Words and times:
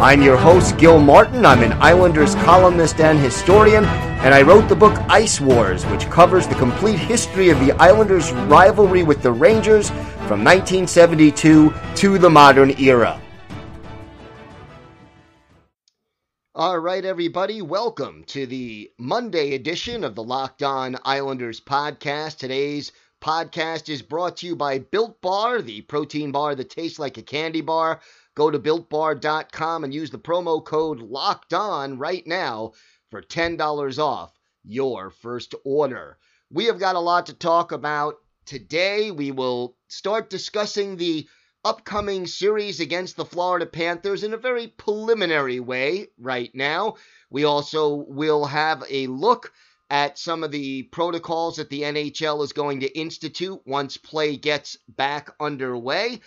I'm 0.00 0.22
your 0.22 0.36
host, 0.36 0.78
Gil 0.78 1.00
Martin. 1.00 1.44
I'm 1.44 1.60
an 1.64 1.72
Islanders 1.72 2.36
columnist 2.36 3.00
and 3.00 3.18
historian, 3.18 3.84
and 3.84 4.32
I 4.32 4.42
wrote 4.42 4.68
the 4.68 4.76
book 4.76 4.96
Ice 5.10 5.40
Wars, 5.40 5.84
which 5.86 6.08
covers 6.08 6.46
the 6.46 6.54
complete 6.54 7.00
history 7.00 7.50
of 7.50 7.58
the 7.58 7.72
Islanders' 7.72 8.30
rivalry 8.32 9.02
with 9.02 9.22
the 9.22 9.32
Rangers 9.32 9.90
from 10.28 10.44
1972 10.44 11.74
to 11.96 12.16
the 12.16 12.30
modern 12.30 12.78
era. 12.78 13.20
All 16.54 16.78
right, 16.78 17.04
everybody, 17.04 17.60
welcome 17.60 18.22
to 18.28 18.46
the 18.46 18.92
Monday 18.98 19.54
edition 19.54 20.04
of 20.04 20.14
the 20.14 20.22
Locked 20.22 20.62
On 20.62 20.96
Islanders 21.04 21.60
podcast. 21.60 22.36
Today's 22.36 22.92
podcast 23.20 23.88
is 23.88 24.02
brought 24.02 24.36
to 24.36 24.46
you 24.46 24.54
by 24.54 24.78
Built 24.78 25.20
Bar, 25.20 25.60
the 25.60 25.80
protein 25.80 26.30
bar 26.30 26.54
that 26.54 26.70
tastes 26.70 27.00
like 27.00 27.18
a 27.18 27.22
candy 27.22 27.62
bar. 27.62 28.00
Go 28.38 28.52
to 28.52 28.58
builtbar.com 28.60 29.82
and 29.82 29.92
use 29.92 30.10
the 30.10 30.18
promo 30.20 30.64
code 30.64 31.00
Locked 31.00 31.52
On 31.52 31.98
right 31.98 32.24
now 32.24 32.70
for 33.10 33.20
$10 33.20 33.98
off 33.98 34.32
your 34.62 35.10
first 35.10 35.56
order. 35.64 36.18
We 36.48 36.66
have 36.66 36.78
got 36.78 36.94
a 36.94 37.00
lot 37.00 37.26
to 37.26 37.34
talk 37.34 37.72
about 37.72 38.14
today. 38.46 39.10
We 39.10 39.32
will 39.32 39.74
start 39.88 40.30
discussing 40.30 40.96
the 40.96 41.26
upcoming 41.64 42.28
series 42.28 42.78
against 42.78 43.16
the 43.16 43.24
Florida 43.24 43.66
Panthers 43.66 44.22
in 44.22 44.32
a 44.32 44.36
very 44.36 44.68
preliminary 44.68 45.58
way 45.58 46.06
right 46.16 46.54
now. 46.54 46.94
We 47.30 47.42
also 47.42 47.92
will 47.92 48.44
have 48.44 48.84
a 48.88 49.08
look 49.08 49.52
at 49.90 50.16
some 50.16 50.44
of 50.44 50.52
the 50.52 50.84
protocols 50.84 51.56
that 51.56 51.70
the 51.70 51.82
NHL 51.82 52.44
is 52.44 52.52
going 52.52 52.78
to 52.82 52.96
institute 52.96 53.60
once 53.66 53.96
play 53.96 54.36
gets 54.36 54.78
back 54.86 55.30
underway. 55.40 56.20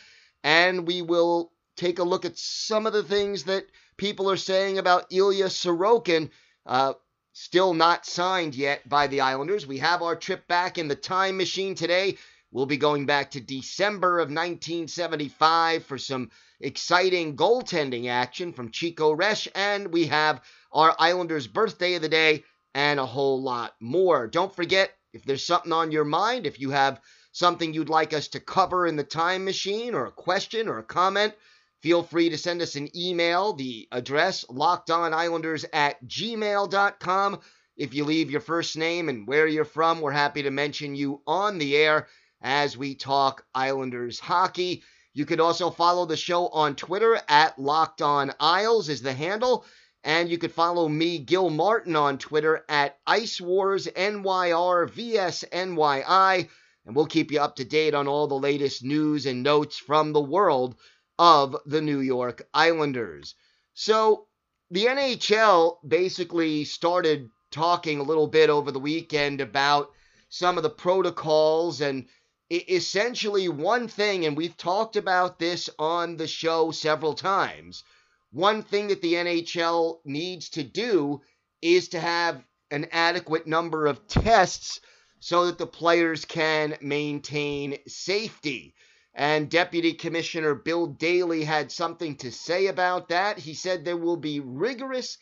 And 0.44 0.86
we 0.86 1.02
will 1.02 1.54
take 1.76 2.00
a 2.00 2.04
look 2.04 2.26
at 2.26 2.38
some 2.38 2.86
of 2.86 2.94
the 2.94 3.04
things 3.04 3.44
that 3.44 3.66
people 3.98 4.30
are 4.30 4.38
saying 4.38 4.78
about 4.78 5.08
Ilya 5.12 5.46
Sorokin. 5.46 6.30
Uh, 6.66 6.94
still 7.34 7.74
not 7.74 8.06
signed 8.06 8.56
yet 8.56 8.88
by 8.88 9.08
the 9.08 9.22
Islanders. 9.22 9.66
We 9.66 9.78
have 9.78 10.02
our 10.02 10.16
trip 10.16 10.48
back 10.48 10.78
in 10.78 10.88
the 10.88 10.96
time 10.96 11.38
machine 11.38 11.76
today. 11.76 12.18
We'll 12.52 12.66
be 12.66 12.78
going 12.78 13.06
back 13.06 13.32
to 13.32 13.40
December 13.40 14.20
of 14.20 14.28
1975 14.28 15.86
for 15.86 15.98
some 15.98 16.32
exciting 16.60 17.38
goaltending 17.38 18.10
action 18.10 18.52
from 18.52 18.72
Chico 18.72 19.16
Resch, 19.16 19.48
and 19.56 19.94
we 19.94 20.08
have 20.08 20.42
our 20.74 20.94
Islanders' 21.00 21.48
birthday 21.48 21.96
of 21.96 22.02
the 22.02 22.10
day 22.10 22.44
and 22.74 23.00
a 23.00 23.06
whole 23.06 23.42
lot 23.42 23.76
more. 23.80 24.28
Don't 24.28 24.54
forget, 24.54 24.92
if 25.14 25.24
there's 25.24 25.46
something 25.46 25.72
on 25.72 25.92
your 25.92 26.04
mind, 26.04 26.46
if 26.46 26.60
you 26.60 26.72
have 26.72 27.00
something 27.32 27.74
you'd 27.74 27.90
like 27.90 28.14
us 28.14 28.28
to 28.30 28.40
cover 28.40 28.86
in 28.86 28.98
the 28.98 29.04
time 29.04 29.46
machine, 29.46 29.94
or 29.96 30.06
a 30.06 30.12
question 30.12 30.68
or 30.68 30.78
a 30.78 30.84
comment, 30.84 31.34
feel 31.82 32.04
free 32.04 32.30
to 32.30 32.38
send 32.38 32.62
us 32.62 32.76
an 32.76 32.96
email. 32.96 33.54
The 33.54 33.88
address 33.92 34.46
lockedonislanders 34.50 35.66
at 35.74 36.04
gmail.com. 36.06 37.40
If 37.78 37.94
you 37.94 38.04
leave 38.04 38.30
your 38.30 38.42
first 38.42 38.78
name 38.78 39.10
and 39.10 39.28
where 39.28 39.48
you're 39.48 39.66
from, 39.66 40.02
we're 40.02 40.12
happy 40.12 40.44
to 40.44 40.52
mention 40.52 40.96
you 40.96 41.22
on 41.26 41.58
the 41.58 41.76
air 41.76 42.08
as 42.42 42.78
we 42.78 42.96
talk 42.96 43.46
Islanders 43.56 44.20
hockey. 44.20 44.84
You 45.14 45.26
could 45.26 45.40
also 45.40 45.70
follow 45.70 46.06
the 46.06 46.16
show 46.16 46.48
on 46.50 46.76
Twitter 46.76 47.20
at 47.28 47.60
Locked 47.60 48.02
On 48.02 48.32
Isles 48.40 48.88
is 48.88 49.02
the 49.02 49.14
handle. 49.14 49.66
And 50.04 50.30
you 50.30 50.38
could 50.38 50.52
follow 50.52 50.88
me, 50.88 51.20
Gil 51.20 51.50
Martin, 51.50 51.96
on 51.96 52.18
Twitter 52.18 52.66
at 52.68 52.98
Ice 53.06 53.40
Wars 53.40 53.88
NYR 53.88 54.90
VSNYI. 54.90 56.50
And 56.86 56.96
we'll 56.96 57.06
keep 57.06 57.32
you 57.32 57.40
up 57.40 57.58
to 57.58 57.66
date 57.66 57.94
on 57.94 58.08
all 58.08 58.28
the 58.28 58.36
latest 58.36 58.84
news 58.84 59.26
and 59.26 59.44
notes 59.44 59.78
from 59.78 60.14
the 60.14 60.22
world 60.22 60.76
of 61.22 61.56
the 61.68 61.82
New 61.84 62.00
York 62.00 62.42
Islanders. 62.52 63.36
So, 63.76 64.26
the 64.72 64.86
NHL 64.88 65.78
basically 65.88 66.64
started 66.64 67.30
talking 67.52 68.00
a 68.00 68.04
little 68.04 68.26
bit 68.26 68.50
over 68.50 68.72
the 68.72 68.80
weekend 68.80 69.40
about 69.40 69.92
some 70.30 70.58
of 70.58 70.64
the 70.64 70.70
protocols 70.72 71.80
and 71.80 72.08
essentially 72.50 73.48
one 73.50 73.88
thing, 73.88 74.26
and 74.26 74.36
we've 74.36 74.58
talked 74.58 74.96
about 74.96 75.38
this 75.38 75.70
on 75.78 76.18
the 76.18 76.26
show 76.26 76.72
several 76.72 77.14
times. 77.14 77.84
One 78.32 78.64
thing 78.64 78.88
that 78.88 79.04
the 79.04 79.14
NHL 79.14 80.00
needs 80.04 80.50
to 80.50 80.64
do 80.64 81.22
is 81.62 81.90
to 81.90 82.00
have 82.00 82.44
an 82.72 82.88
adequate 82.92 83.46
number 83.46 83.86
of 83.86 84.08
tests 84.08 84.80
so 85.20 85.46
that 85.46 85.60
the 85.60 85.68
players 85.68 86.26
can 86.26 86.78
maintain 86.82 87.78
safety. 87.88 88.74
And 89.14 89.50
Deputy 89.50 89.94
Commissioner 89.94 90.56
Bill 90.56 90.88
Daly 90.88 91.44
had 91.44 91.72
something 91.72 92.16
to 92.18 92.32
say 92.32 92.68
about 92.68 93.10
that. 93.10 93.38
He 93.38 93.54
said 93.54 93.84
there 93.84 93.98
will 93.98 94.18
be 94.18 94.40
rigorous 94.40 95.18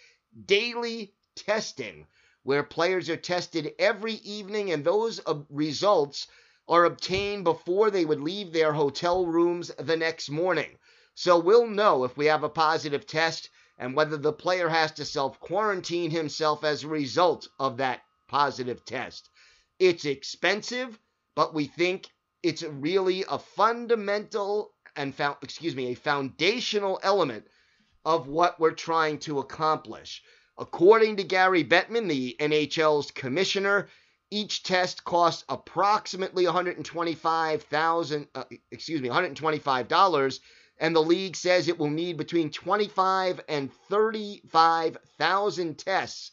daily 0.46 1.14
testing 1.36 2.06
where 2.44 2.64
players 2.64 3.10
are 3.10 3.18
tested 3.18 3.74
every 3.80 4.14
evening, 4.14 4.72
and 4.72 4.84
those 4.84 5.20
uh, 5.26 5.40
results 5.50 6.28
are 6.68 6.86
obtained 6.86 7.44
before 7.44 7.90
they 7.90 8.06
would 8.06 8.22
leave 8.22 8.54
their 8.54 8.74
hotel 8.74 9.26
rooms 9.26 9.72
the 9.80 9.98
next 9.98 10.30
morning. 10.30 10.78
So 11.16 11.40
we'll 11.40 11.68
know 11.68 12.04
if 12.04 12.16
we 12.16 12.28
have 12.28 12.44
a 12.44 12.50
positive 12.50 13.08
test 13.08 13.50
and 13.80 13.96
whether 13.96 14.18
the 14.18 14.32
player 14.32 14.70
has 14.70 14.92
to 14.94 15.06
self 15.06 15.40
quarantine 15.40 16.12
himself 16.12 16.64
as 16.64 16.84
a 16.84 16.88
result 16.88 17.48
of 17.60 17.78
that 17.78 18.02
positive 18.28 18.86
test. 18.86 19.30
It's 19.80 20.06
expensive, 20.06 21.00
but 21.36 21.54
we 21.54 21.66
think 21.66 22.08
it's 22.44 22.64
really 22.64 23.26
a 23.30 23.40
fundamental 23.40 24.72
and 24.96 25.14
excuse 25.42 25.76
me, 25.76 25.92
a 25.92 25.96
foundational 25.96 27.00
element 27.04 27.46
of 28.06 28.28
what 28.28 28.60
we're 28.60 28.72
trying 28.72 29.20
to 29.20 29.40
accomplish. 29.40 30.24
According 30.58 31.18
to 31.18 31.24
Gary 31.24 31.64
Bettman, 31.64 32.10
the 32.10 32.36
NHL's 32.40 33.12
commissioner, 33.12 33.88
each 34.32 34.64
test 34.64 35.04
costs 35.06 35.46
approximately 35.48 36.46
125,000 36.46 38.28
uh, 38.36 38.44
excuse 38.72 39.02
me, 39.02 39.10
$125 39.10 40.40
and 40.80 40.96
the 40.96 41.02
league 41.02 41.36
says 41.36 41.68
it 41.68 41.78
will 41.78 41.90
need 41.90 42.18
between 42.18 42.50
25 42.50 43.42
and 43.50 43.72
35,000 43.90 45.78
tests 45.78 46.32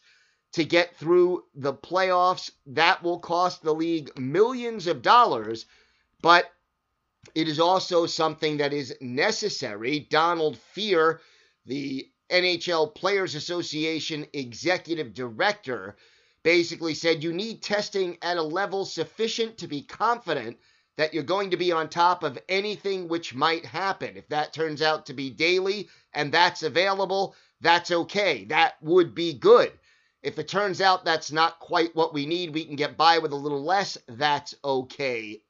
to 0.53 0.65
get 0.65 0.97
through 0.97 1.45
the 1.55 1.75
playoffs. 1.75 2.51
That 2.67 3.03
will 3.03 3.19
cost 3.19 3.63
the 3.63 3.75
league 3.75 4.17
millions 4.19 4.87
of 4.87 5.03
dollars, 5.03 5.67
but 6.27 6.51
it 7.37 7.47
is 7.47 7.61
also 7.61 8.05
something 8.05 8.57
that 8.57 8.73
is 8.73 8.97
necessary. 9.01 10.09
Donald 10.11 10.59
Fehr, 10.75 11.21
the 11.67 12.11
NHL 12.29 12.93
Players 12.97 13.37
Association 13.37 14.27
executive 14.33 15.15
director, 15.15 15.97
basically 16.43 16.95
said 16.95 17.23
you 17.23 17.33
need 17.33 17.63
testing 17.63 18.19
at 18.23 18.39
a 18.39 18.43
level 18.43 18.85
sufficient 18.85 19.59
to 19.59 19.69
be 19.69 19.83
confident 19.83 20.57
that 20.97 21.15
you're 21.15 21.23
going 21.23 21.51
to 21.51 21.57
be 21.57 21.71
on 21.71 21.89
top 21.89 22.25
of 22.25 22.37
anything 22.49 23.07
which 23.07 23.33
might 23.33 23.65
happen. 23.65 24.17
If 24.17 24.29
that 24.31 24.53
turns 24.53 24.83
out 24.83 25.07
to 25.07 25.15
be 25.15 25.31
daily 25.31 25.89
and 26.13 26.33
that's 26.33 26.65
available, 26.65 27.37
that's 27.61 27.93
okay. 27.93 28.47
That 28.47 28.75
would 28.83 29.15
be 29.15 29.33
good. 29.33 29.71
If 30.25 30.41
it 30.41 30.49
turns 30.49 30.81
out 30.81 31.05
that's 31.05 31.31
not 31.31 31.61
quite 31.61 31.95
what 31.95 32.13
we 32.13 32.27
need, 32.27 32.53
we 32.53 32.65
can 32.65 32.75
get 32.75 32.97
by 32.97 33.19
with 33.19 33.31
a 33.31 33.37
little 33.37 33.63
less, 33.63 33.97
that's 34.09 34.57
okay 34.65 35.41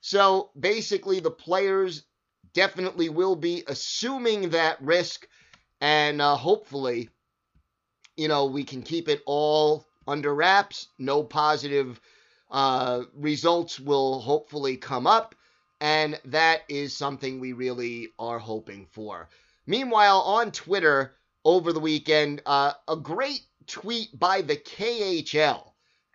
So 0.00 0.50
basically, 0.58 1.20
the 1.20 1.30
players 1.30 2.04
definitely 2.54 3.08
will 3.08 3.36
be 3.36 3.64
assuming 3.66 4.50
that 4.50 4.80
risk, 4.82 5.28
and 5.80 6.20
uh, 6.20 6.36
hopefully, 6.36 7.10
you 8.16 8.28
know, 8.28 8.46
we 8.46 8.64
can 8.64 8.82
keep 8.82 9.08
it 9.08 9.22
all 9.26 9.86
under 10.06 10.34
wraps. 10.34 10.88
No 10.98 11.22
positive 11.22 12.00
uh, 12.50 13.02
results 13.14 13.78
will 13.78 14.20
hopefully 14.20 14.76
come 14.76 15.06
up, 15.06 15.34
and 15.80 16.18
that 16.24 16.62
is 16.68 16.96
something 16.96 17.38
we 17.38 17.52
really 17.52 18.08
are 18.18 18.38
hoping 18.38 18.86
for. 18.90 19.28
Meanwhile, 19.66 20.20
on 20.20 20.50
Twitter 20.50 21.14
over 21.44 21.72
the 21.72 21.80
weekend, 21.80 22.42
uh, 22.46 22.72
a 22.88 22.96
great 22.96 23.42
tweet 23.66 24.18
by 24.18 24.42
the 24.42 24.56
KHL. 24.56 25.69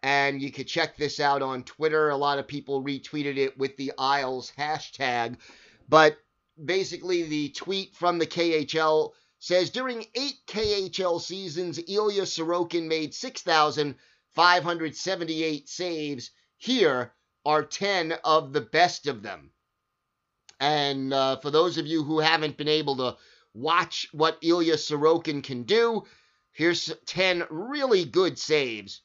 And 0.05 0.39
you 0.39 0.51
could 0.51 0.67
check 0.67 0.97
this 0.97 1.19
out 1.19 1.41
on 1.41 1.63
Twitter. 1.63 2.11
A 2.11 2.15
lot 2.15 2.37
of 2.37 2.47
people 2.47 2.83
retweeted 2.83 3.37
it 3.37 3.57
with 3.57 3.75
the 3.75 3.91
Isles 3.97 4.53
hashtag. 4.55 5.37
But 5.89 6.19
basically, 6.63 7.23
the 7.23 7.49
tweet 7.49 7.95
from 7.95 8.19
the 8.19 8.27
KHL 8.27 9.13
says 9.39 9.71
during 9.71 10.05
eight 10.13 10.35
KHL 10.45 11.19
seasons, 11.19 11.79
Ilya 11.87 12.21
Sorokin 12.21 12.87
made 12.87 13.15
6,578 13.15 15.69
saves. 15.69 16.29
Here 16.57 17.11
are 17.43 17.63
10 17.63 18.11
of 18.23 18.53
the 18.53 18.61
best 18.61 19.07
of 19.07 19.23
them. 19.23 19.53
And 20.59 21.15
uh, 21.15 21.37
for 21.37 21.49
those 21.49 21.79
of 21.79 21.87
you 21.87 22.03
who 22.03 22.19
haven't 22.19 22.57
been 22.57 22.67
able 22.67 22.97
to 22.97 23.17
watch 23.55 24.07
what 24.11 24.37
Ilya 24.43 24.75
Sorokin 24.75 25.43
can 25.43 25.63
do, 25.63 26.03
here's 26.51 26.93
10 27.07 27.47
really 27.49 28.05
good 28.05 28.37
saves 28.37 29.01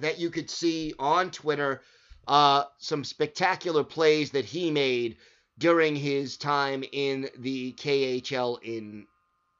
that 0.00 0.18
you 0.18 0.30
could 0.30 0.50
see 0.50 0.94
on 0.98 1.30
Twitter. 1.30 1.82
Uh, 2.26 2.64
some 2.78 3.04
spectacular 3.04 3.84
plays 3.84 4.30
that 4.30 4.44
he 4.44 4.70
made 4.70 5.16
during 5.58 5.96
his 5.96 6.36
time 6.36 6.84
in 6.92 7.28
the 7.38 7.72
KHL 7.74 8.62
in 8.62 9.06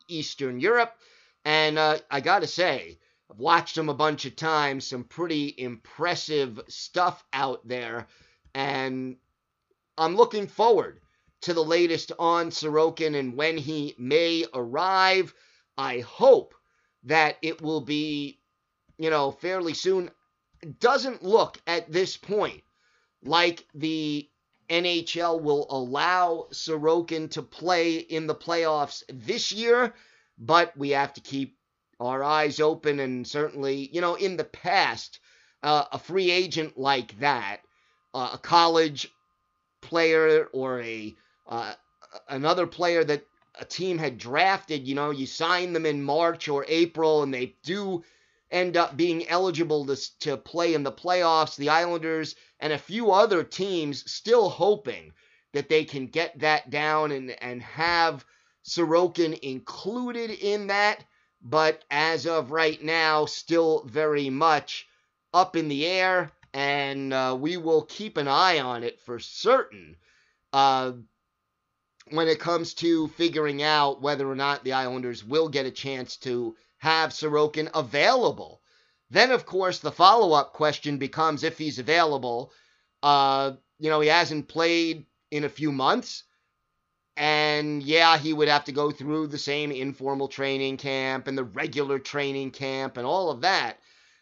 Eastern 0.09 0.61
Europe. 0.61 0.95
And 1.45 1.79
uh, 1.79 1.99
I 2.11 2.21
got 2.21 2.41
to 2.41 2.47
say, 2.47 2.99
I've 3.31 3.39
watched 3.39 3.77
him 3.77 3.89
a 3.89 3.95
bunch 3.95 4.25
of 4.25 4.37
times, 4.37 4.87
some 4.87 5.05
pretty 5.05 5.55
impressive 5.57 6.61
stuff 6.69 7.25
out 7.33 7.67
there. 7.67 8.07
And 8.55 9.17
I'm 9.97 10.17
looking 10.17 10.47
forward 10.47 11.01
to 11.43 11.55
the 11.55 11.65
latest 11.65 12.13
on 12.19 12.51
Sorokin 12.51 13.19
and 13.19 13.37
when 13.37 13.57
he 13.57 13.95
may 13.99 14.45
arrive. 14.53 15.33
I 15.79 16.01
hope 16.01 16.55
that 17.05 17.37
it 17.43 17.63
will 17.63 17.81
be, 17.81 18.41
you 18.99 19.11
know, 19.11 19.31
fairly 19.31 19.75
soon. 19.75 20.11
Doesn't 20.79 21.23
look 21.23 21.59
at 21.67 21.91
this 21.91 22.17
point 22.17 22.63
like 23.23 23.67
the 23.75 24.29
NHL 24.69 25.43
will 25.43 25.67
allow 25.69 26.47
Sorokin 26.53 27.31
to 27.33 27.43
play 27.43 27.97
in 27.97 28.27
the 28.27 28.35
playoffs 28.35 29.03
this 29.09 29.53
year, 29.53 29.95
but 30.39 30.77
we 30.77 30.91
have 30.91 31.13
to 31.15 31.21
keep 31.21 31.59
our 31.99 32.23
eyes 32.23 32.61
open. 32.61 33.01
And 33.01 33.27
certainly, 33.27 33.91
you 33.93 34.01
know, 34.01 34.15
in 34.15 34.37
the 34.37 34.45
past, 34.45 35.19
uh, 35.63 35.85
a 35.93 35.99
free 35.99 36.31
agent 36.31 36.79
like 36.79 37.19
that, 37.19 37.59
uh, 38.15 38.31
a 38.35 38.39
college 38.39 39.13
player 39.81 40.47
or 40.53 40.81
a 40.83 41.15
uh, 41.49 41.75
another 42.29 42.67
player 42.67 43.03
that 43.05 43.27
a 43.59 43.65
team 43.65 43.99
had 43.99 44.19
drafted, 44.19 44.87
you 44.87 44.95
know, 44.95 45.11
you 45.11 45.27
sign 45.27 45.73
them 45.73 45.85
in 45.85 46.03
March 46.03 46.49
or 46.49 46.65
April 46.69 47.23
and 47.23 47.35
they 47.35 47.55
do 47.63 48.03
end 48.51 48.77
up 48.77 48.97
being 48.97 49.29
eligible 49.29 49.87
to, 49.87 50.19
to 50.21 50.37
play 50.37 50.75
in 50.75 50.83
the 50.83 50.93
playoffs. 50.93 51.57
The 51.57 51.69
Islanders 51.69 52.35
and 52.59 52.73
a 52.73 52.79
few 52.79 53.13
other 53.13 53.43
teams 53.45 54.11
still 54.11 54.49
hoping 54.49 55.13
that 55.53 55.69
they 55.69 55.85
can 55.85 56.07
get 56.07 56.39
that 56.41 56.71
down 56.71 57.13
and, 57.13 57.31
and 57.43 57.63
have 57.63 58.25
Sorokin 58.65 59.39
included 59.41 60.31
in 60.31 60.69
that. 60.69 61.05
But 61.43 61.85
as 61.91 62.27
of 62.27 62.51
right 62.51 62.83
now, 62.83 63.25
still 63.25 63.85
very 63.85 64.29
much 64.29 64.87
up 65.33 65.57
in 65.57 65.69
the 65.69 65.87
air, 65.87 66.31
and 66.53 67.15
uh, 67.15 67.37
we 67.39 67.57
will 67.57 67.83
keep 67.83 68.17
an 68.17 68.29
eye 68.29 68.61
on 68.61 68.83
it 68.83 69.01
for 69.01 69.19
certain. 69.19 69.97
Uh, 70.53 70.93
when 72.11 72.29
it 72.29 72.41
comes 72.41 72.75
to 72.75 73.09
figuring 73.09 73.63
out 73.63 74.03
whether 74.03 74.29
or 74.29 74.35
not 74.35 74.65
the 74.65 74.73
Islanders 74.73 75.25
will 75.25 75.49
get 75.49 75.67
a 75.67 75.71
chance 75.71 76.17
to 76.19 76.57
have 76.81 77.11
Sorokin 77.11 77.71
available. 77.75 78.61
Then, 79.11 79.31
of 79.31 79.45
course, 79.45 79.79
the 79.79 79.93
follow 79.93 80.33
up 80.33 80.55
question 80.55 80.99
becomes 80.99 81.45
if 81.45 81.59
he's 81.59 81.79
available. 81.79 82.53
Uh, 83.03 83.53
you 83.79 83.91
know, 83.91 84.01
he 84.01 84.09
hasn't 84.09 84.49
played 84.49 85.07
in 85.31 85.45
a 85.45 85.49
few 85.49 85.73
months. 85.73 86.25
And 87.17 87.83
yeah, 87.83 88.17
he 88.17 88.33
would 88.33 88.49
have 88.49 88.65
to 88.65 88.73
go 88.73 88.91
through 88.91 89.27
the 89.27 89.37
same 89.39 89.73
informal 89.73 90.29
training 90.29 90.79
camp 90.79 91.29
and 91.29 91.37
the 91.37 91.45
regular 91.45 91.99
training 91.99 92.53
camp 92.53 92.97
and 92.97 93.07
all 93.07 93.31
of 93.31 93.43
that. 93.43 93.79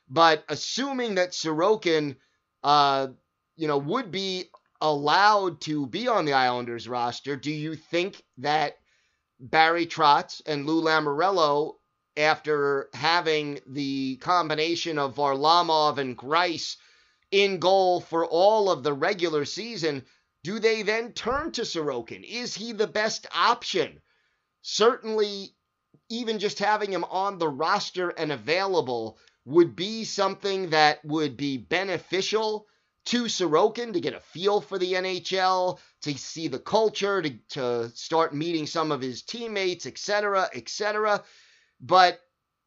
But 0.08 0.44
assuming 0.48 1.14
that 1.14 1.30
Sorokin, 1.30 2.16
uh, 2.64 3.08
you 3.56 3.68
know, 3.68 3.78
would 3.78 4.10
be 4.10 4.50
allowed 4.80 5.60
to 5.60 5.86
be 5.86 6.08
on 6.08 6.24
the 6.24 6.32
Islanders 6.32 6.88
roster, 6.88 7.36
do 7.36 7.52
you 7.52 7.76
think 7.76 8.20
that 8.38 8.78
Barry 9.38 9.86
Trotz 9.86 10.42
and 10.44 10.66
Lou 10.66 10.82
Lamoriello, 10.82 11.74
after 12.18 12.90
having 12.92 13.60
the 13.66 14.16
combination 14.16 14.98
of 14.98 15.14
Varlamov 15.14 15.98
and 15.98 16.18
Greiss 16.18 16.76
in 17.30 17.58
goal 17.58 18.00
for 18.00 18.26
all 18.26 18.70
of 18.70 18.82
the 18.82 18.92
regular 18.92 19.44
season, 19.44 20.04
do 20.42 20.58
they 20.58 20.82
then 20.82 21.12
turn 21.12 21.52
to 21.52 21.62
Sorokin? 21.62 22.24
Is 22.24 22.54
he 22.54 22.72
the 22.72 22.86
best 22.86 23.26
option? 23.34 24.00
Certainly, 24.62 25.54
even 26.08 26.38
just 26.38 26.58
having 26.58 26.92
him 26.92 27.04
on 27.04 27.38
the 27.38 27.48
roster 27.48 28.10
and 28.10 28.32
available 28.32 29.18
would 29.44 29.76
be 29.76 30.04
something 30.04 30.70
that 30.70 31.04
would 31.04 31.36
be 31.36 31.56
beneficial 31.56 32.66
to 33.06 33.24
Sorokin 33.24 33.92
to 33.94 34.00
get 34.00 34.12
a 34.12 34.20
feel 34.20 34.60
for 34.60 34.78
the 34.78 34.92
NHL, 34.92 35.78
to 36.02 36.18
see 36.18 36.48
the 36.48 36.58
culture, 36.58 37.22
to, 37.22 37.30
to 37.50 37.90
start 37.94 38.34
meeting 38.34 38.66
some 38.66 38.92
of 38.92 39.00
his 39.00 39.22
teammates, 39.22 39.86
etc., 39.86 40.50
etc. 40.54 41.22
But, 41.80 42.20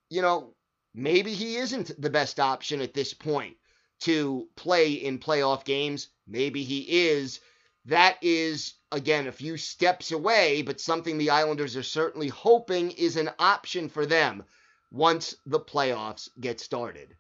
you 0.10 0.22
know, 0.22 0.54
maybe 0.94 1.34
he 1.34 1.58
isn't 1.58 2.02
the 2.02 2.10
best 2.10 2.40
option 2.40 2.82
at 2.82 2.94
this 2.94 3.14
point 3.14 3.58
to 4.02 4.48
play 4.56 4.94
in 4.94 5.20
playoff 5.20 5.64
games. 5.64 6.10
Maybe 6.28 6.64
he 6.64 7.10
is. 7.10 7.40
That 7.86 8.18
is, 8.22 8.74
again, 8.92 9.28
a 9.28 9.32
few 9.32 9.58
steps 9.58 10.12
away, 10.12 10.62
but 10.62 10.80
something 10.80 11.18
the 11.18 11.32
Islanders 11.32 11.76
are 11.76 11.84
certainly 11.84 12.28
hoping 12.28 12.92
is 12.92 13.18
an 13.18 13.32
option 13.40 13.90
for 13.90 14.06
them 14.06 14.44
once 14.92 15.36
the 15.46 15.60
playoffs 15.60 16.30
get 16.40 16.60
started. 16.60 17.16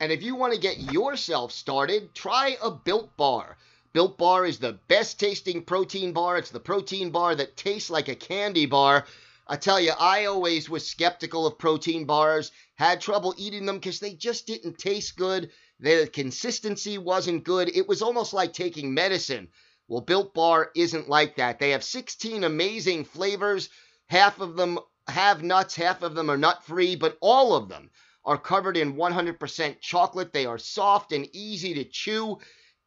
And 0.00 0.12
if 0.12 0.22
you 0.22 0.34
want 0.34 0.54
to 0.54 0.60
get 0.60 0.92
yourself 0.92 1.52
started, 1.52 2.14
try 2.14 2.56
a 2.62 2.70
Built 2.70 3.16
Bar. 3.16 3.56
Built 3.92 4.16
Bar 4.16 4.46
is 4.46 4.58
the 4.58 4.78
best 4.88 5.18
tasting 5.18 5.64
protein 5.64 6.12
bar. 6.12 6.38
It's 6.38 6.50
the 6.50 6.60
protein 6.60 7.10
bar 7.10 7.34
that 7.34 7.56
tastes 7.56 7.90
like 7.90 8.08
a 8.08 8.14
candy 8.14 8.66
bar. 8.66 9.06
I 9.50 9.56
tell 9.56 9.80
you, 9.80 9.92
I 9.98 10.26
always 10.26 10.68
was 10.68 10.86
skeptical 10.86 11.46
of 11.46 11.58
protein 11.58 12.04
bars, 12.04 12.52
had 12.74 13.00
trouble 13.00 13.34
eating 13.38 13.64
them 13.64 13.76
because 13.76 13.98
they 13.98 14.12
just 14.12 14.46
didn't 14.46 14.76
taste 14.76 15.16
good. 15.16 15.50
The 15.80 16.10
consistency 16.12 16.98
wasn't 16.98 17.44
good. 17.44 17.74
It 17.74 17.88
was 17.88 18.02
almost 18.02 18.34
like 18.34 18.52
taking 18.52 18.92
medicine. 18.92 19.48
Well, 19.86 20.02
Built 20.02 20.34
Bar 20.34 20.70
isn't 20.76 21.08
like 21.08 21.36
that. 21.36 21.58
They 21.58 21.70
have 21.70 21.82
16 21.82 22.44
amazing 22.44 23.06
flavors. 23.06 23.70
Half 24.08 24.40
of 24.40 24.56
them 24.56 24.78
have 25.08 25.42
nuts, 25.42 25.74
half 25.74 26.02
of 26.02 26.14
them 26.14 26.30
are 26.30 26.36
nut 26.36 26.62
free, 26.64 26.94
but 26.94 27.16
all 27.22 27.54
of 27.54 27.70
them 27.70 27.90
are 28.26 28.36
covered 28.36 28.76
in 28.76 28.96
100% 28.96 29.80
chocolate. 29.80 30.34
They 30.34 30.44
are 30.44 30.58
soft 30.58 31.12
and 31.12 31.26
easy 31.34 31.72
to 31.72 31.84
chew. 31.84 32.38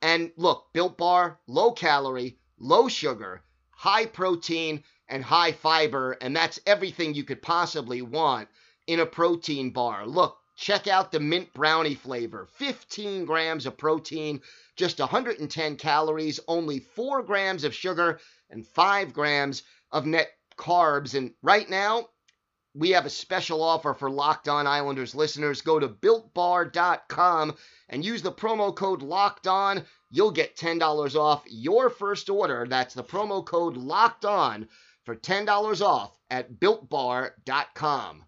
And 0.04 0.32
look, 0.38 0.68
Built 0.74 0.96
Bar, 0.96 1.40
low 1.48 1.72
calorie, 1.72 2.38
low 2.60 2.88
sugar, 2.88 3.44
high 3.72 4.06
protein, 4.06 4.84
and 5.12 5.24
high 5.24 5.52
fiber. 5.52 6.14
And 6.14 6.36
that's 6.36 6.60
everything 6.66 7.14
you 7.14 7.24
could 7.24 7.42
possibly 7.42 8.02
want 8.02 8.48
in 8.88 9.00
a 9.00 9.06
protein 9.06 9.70
bar. 9.70 10.08
Look, 10.08 10.38
check 10.56 10.88
out 10.88 11.12
the 11.12 11.20
mint 11.20 11.54
brownie 11.54 11.96
flavor 11.96 12.48
15 12.54 13.26
grams 13.26 13.66
of 13.66 13.78
protein, 13.78 14.42
just 14.76 15.00
110 15.00 15.76
calories, 15.76 16.40
only 16.48 16.80
4 16.80 17.24
grams 17.24 17.64
of 17.64 17.76
sugar, 17.76 18.20
and 18.50 18.66
5 18.66 19.14
grams 19.14 19.64
of 19.92 20.06
net 20.06 20.30
carbs. 20.58 21.16
And 21.16 21.34
right 21.42 21.70
now, 21.70 22.08
we 22.74 22.92
have 22.92 23.06
a 23.06 23.10
special 23.10 23.62
offer 23.62 23.94
for 23.94 24.10
Locked 24.10 24.48
On 24.48 24.66
Islanders 24.66 25.14
listeners. 25.14 25.62
Go 25.62 25.80
to 25.80 25.90
builtbar.com 25.90 27.56
and 27.90 28.06
use 28.06 28.22
the 28.22 28.32
promo 28.32 28.74
code 28.74 29.02
Locked 29.02 29.48
On. 29.48 29.84
You'll 30.10 30.32
get 30.32 30.56
$10 30.56 31.16
off 31.16 31.44
your 31.48 31.90
first 31.90 32.30
order. 32.30 32.66
That's 32.70 32.94
the 32.94 33.04
promo 33.04 33.46
code 33.46 33.76
Locked 33.76 34.26
On 34.26 34.68
for 35.06 35.16
$10 35.16 35.82
off 35.82 36.18
at 36.30 36.54
builtbar.com. 36.60 38.24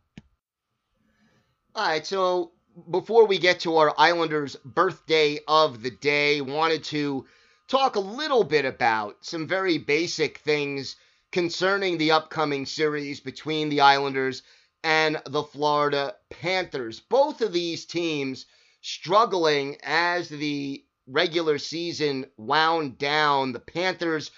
All 1.75 1.87
right, 1.87 2.05
so 2.05 2.51
before 2.89 3.25
we 3.25 3.37
get 3.37 3.61
to 3.61 3.77
our 3.77 3.93
Islanders 3.97 4.55
birthday 4.65 5.39
of 5.47 5.81
the 5.81 5.91
day, 5.91 6.41
wanted 6.41 6.83
to 6.85 7.25
talk 7.67 7.95
a 7.95 7.99
little 7.99 8.43
bit 8.43 8.65
about 8.65 9.17
some 9.21 9.47
very 9.47 9.77
basic 9.77 10.39
things 10.39 10.95
concerning 11.31 11.97
the 11.97 12.11
upcoming 12.11 12.65
series 12.65 13.19
between 13.19 13.69
the 13.69 13.81
Islanders 13.81 14.43
and 14.83 15.21
the 15.25 15.43
Florida 15.43 16.15
Panthers. 16.29 16.99
Both 16.99 17.41
of 17.41 17.53
these 17.53 17.85
teams 17.85 18.45
struggling 18.81 19.77
as 19.83 20.29
the 20.29 20.83
regular 21.07 21.57
season 21.57 22.25
wound 22.37 22.97
down. 22.97 23.51
The 23.51 23.59
Panthers 23.59 24.29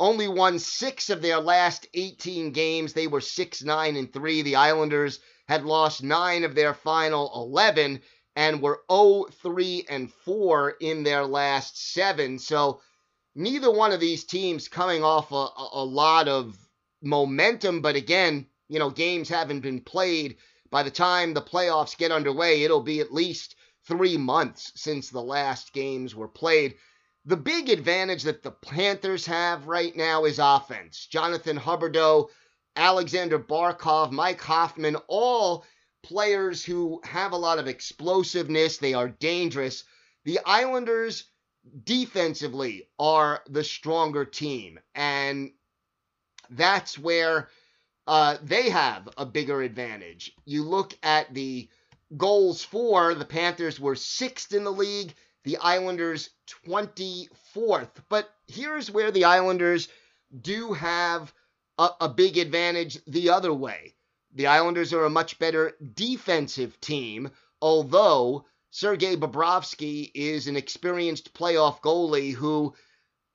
only 0.00 0.28
won 0.28 0.58
six 0.58 1.10
of 1.10 1.22
their 1.22 1.40
last 1.40 1.86
18 1.94 2.52
games. 2.52 2.92
They 2.92 3.06
were 3.06 3.20
6 3.20 3.62
9 3.62 3.96
and 3.96 4.12
3. 4.12 4.42
The 4.42 4.56
Islanders 4.56 5.20
had 5.48 5.64
lost 5.64 6.02
nine 6.02 6.44
of 6.44 6.54
their 6.54 6.74
final 6.74 7.32
11 7.34 8.00
and 8.36 8.62
were 8.62 8.82
0 8.90 9.26
3 9.42 9.86
and 9.88 10.12
4 10.12 10.70
in 10.80 11.02
their 11.02 11.24
last 11.24 11.92
seven. 11.92 12.38
So 12.38 12.80
neither 13.34 13.70
one 13.70 13.92
of 13.92 14.00
these 14.00 14.24
teams 14.24 14.68
coming 14.68 15.02
off 15.02 15.32
a, 15.32 15.48
a 15.72 15.84
lot 15.84 16.28
of 16.28 16.56
momentum, 17.02 17.80
but 17.80 17.96
again, 17.96 18.46
you 18.68 18.78
know, 18.78 18.90
games 18.90 19.28
haven't 19.28 19.60
been 19.60 19.80
played. 19.80 20.36
By 20.70 20.82
the 20.82 20.90
time 20.90 21.34
the 21.34 21.42
playoffs 21.42 21.96
get 21.96 22.12
underway, 22.12 22.62
it'll 22.62 22.82
be 22.82 23.00
at 23.00 23.12
least 23.12 23.56
three 23.86 24.18
months 24.18 24.72
since 24.76 25.08
the 25.08 25.22
last 25.22 25.72
games 25.72 26.14
were 26.14 26.28
played. 26.28 26.74
The 27.24 27.36
big 27.36 27.68
advantage 27.68 28.22
that 28.22 28.42
the 28.42 28.52
Panthers 28.52 29.26
have 29.26 29.66
right 29.66 29.94
now 29.94 30.24
is 30.24 30.38
offense. 30.38 31.06
Jonathan 31.06 31.58
Huberdeau, 31.58 32.28
Alexander 32.76 33.38
Barkov, 33.38 34.12
Mike 34.12 34.40
Hoffman, 34.40 34.96
all 35.08 35.64
players 36.02 36.64
who 36.64 37.00
have 37.04 37.32
a 37.32 37.36
lot 37.36 37.58
of 37.58 37.66
explosiveness. 37.66 38.78
They 38.78 38.94
are 38.94 39.08
dangerous. 39.08 39.84
The 40.24 40.38
Islanders 40.44 41.24
defensively 41.84 42.88
are 42.98 43.42
the 43.48 43.64
stronger 43.64 44.24
team. 44.24 44.78
And 44.94 45.52
that's 46.50 46.98
where 46.98 47.48
uh, 48.06 48.38
they 48.42 48.70
have 48.70 49.08
a 49.18 49.26
bigger 49.26 49.60
advantage. 49.60 50.32
You 50.46 50.62
look 50.62 50.96
at 51.02 51.34
the 51.34 51.68
goals 52.16 52.64
for, 52.64 53.14
the 53.14 53.26
Panthers 53.26 53.78
were 53.78 53.96
sixth 53.96 54.54
in 54.54 54.64
the 54.64 54.72
league, 54.72 55.14
the 55.44 55.56
Islanders 55.58 56.30
24th. 56.66 57.90
But 58.08 58.28
here's 58.46 58.90
where 58.90 59.10
the 59.10 59.24
Islanders 59.24 59.88
do 60.40 60.72
have 60.72 61.32
a, 61.78 61.88
a 62.02 62.08
big 62.08 62.38
advantage 62.38 62.98
the 63.06 63.30
other 63.30 63.52
way. 63.52 63.94
The 64.34 64.46
Islanders 64.46 64.92
are 64.92 65.04
a 65.04 65.10
much 65.10 65.38
better 65.38 65.76
defensive 65.94 66.80
team, 66.80 67.30
although 67.62 68.44
Sergei 68.70 69.16
Bobrovsky 69.16 70.10
is 70.14 70.46
an 70.46 70.56
experienced 70.56 71.32
playoff 71.32 71.80
goalie 71.80 72.34
who 72.34 72.74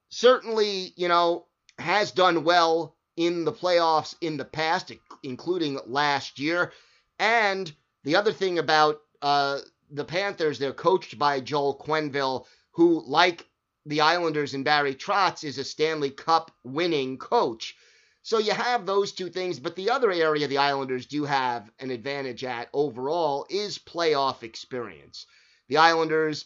certainly, 0.10 0.94
you 0.96 1.08
know, 1.08 1.48
has 1.80 2.12
done 2.12 2.44
well 2.44 2.96
in 3.18 3.46
the 3.46 3.52
playoffs 3.52 4.16
in 4.22 4.38
the 4.38 4.46
past, 4.46 4.92
including 5.24 5.80
last 5.88 6.40
year. 6.40 6.72
And 7.20 7.74
the 8.04 8.16
other 8.16 8.32
thing 8.32 8.60
about 8.60 9.02
uh, 9.22 9.60
the 9.90 10.06
Panthers, 10.06 10.60
they're 10.60 10.74
coached 10.74 11.18
by 11.18 11.40
Joel 11.40 11.78
Quenneville, 11.78 12.46
who, 12.72 13.04
like 13.06 13.48
the 13.86 14.02
Islanders 14.02 14.54
and 14.54 14.66
Barry 14.66 14.96
Trotz, 14.96 15.44
is 15.44 15.58
a 15.58 15.64
Stanley 15.64 16.10
Cup 16.10 16.52
winning 16.64 17.18
coach. 17.18 17.76
So 18.22 18.38
you 18.38 18.54
have 18.54 18.86
those 18.86 19.12
two 19.12 19.30
things, 19.30 19.60
but 19.60 19.76
the 19.76 19.90
other 19.90 20.10
area 20.10 20.48
the 20.48 20.60
Islanders 20.60 21.06
do 21.06 21.26
have 21.26 21.70
an 21.80 21.92
advantage 21.92 22.46
at 22.46 22.70
overall 22.72 23.46
is 23.50 23.78
playoff 23.78 24.44
experience. 24.44 25.26
The 25.68 25.78
Islanders, 25.78 26.46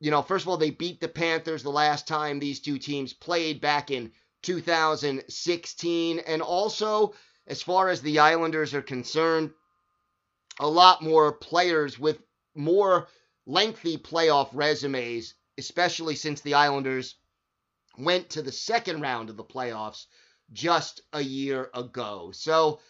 you 0.00 0.10
know, 0.10 0.22
first 0.22 0.44
of 0.44 0.48
all, 0.48 0.56
they 0.56 0.70
beat 0.70 1.00
the 1.00 1.08
Panthers 1.08 1.62
the 1.62 1.70
last 1.70 2.08
time 2.08 2.40
these 2.40 2.60
two 2.60 2.78
teams 2.78 3.12
played 3.12 3.60
back 3.60 3.92
in 3.92 4.10
2016. 4.42 6.18
And 6.18 6.42
also, 6.42 7.14
as 7.46 7.62
far 7.62 7.88
as 7.88 8.02
the 8.02 8.18
Islanders 8.18 8.74
are 8.74 8.82
concerned, 8.82 9.52
a 10.58 10.68
lot 10.68 11.02
more 11.02 11.32
players 11.32 11.98
with 11.98 12.18
more 12.56 13.08
lengthy 13.46 13.96
playoff 13.96 14.48
resumes, 14.52 15.34
especially 15.58 16.16
since 16.16 16.40
the 16.40 16.54
Islanders 16.54 17.16
went 17.98 18.30
to 18.30 18.42
the 18.42 18.52
second 18.52 19.00
round 19.00 19.30
of 19.30 19.36
the 19.36 19.44
playoffs 19.44 20.06
just 20.52 21.00
a 21.12 21.20
year 21.20 21.70
ago. 21.74 22.30
So, 22.32 22.80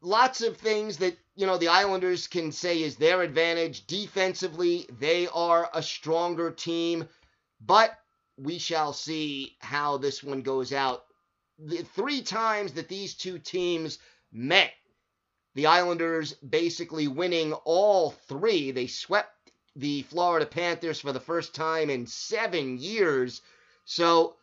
lots 0.00 0.40
of 0.40 0.56
things 0.56 0.98
that, 0.98 1.16
you 1.34 1.46
know, 1.46 1.58
the 1.58 1.68
Islanders 1.68 2.26
can 2.26 2.52
say 2.52 2.82
is 2.82 2.96
their 2.96 3.22
advantage. 3.22 3.86
Defensively, 3.86 4.86
they 4.98 5.28
are 5.28 5.70
a 5.72 5.82
stronger 5.82 6.50
team, 6.50 7.08
but 7.60 7.96
we 8.36 8.58
shall 8.58 8.92
see 8.92 9.56
how 9.60 9.96
this 9.96 10.22
one 10.22 10.42
goes 10.42 10.72
out. 10.72 11.04
The 11.58 11.82
three 11.82 12.22
times 12.22 12.72
that 12.72 12.88
these 12.88 13.14
two 13.14 13.38
teams 13.38 13.98
met, 14.32 14.72
the 15.56 15.66
Islanders 15.66 16.34
basically 16.34 17.08
winning 17.08 17.54
all 17.54 18.10
three. 18.10 18.72
They 18.72 18.86
swept 18.86 19.52
the 19.74 20.02
Florida 20.02 20.44
Panthers 20.44 21.00
for 21.00 21.12
the 21.12 21.20
first 21.20 21.54
time 21.54 21.88
in 21.88 22.06
seven 22.06 22.76
years. 22.76 23.40
So 23.86 24.36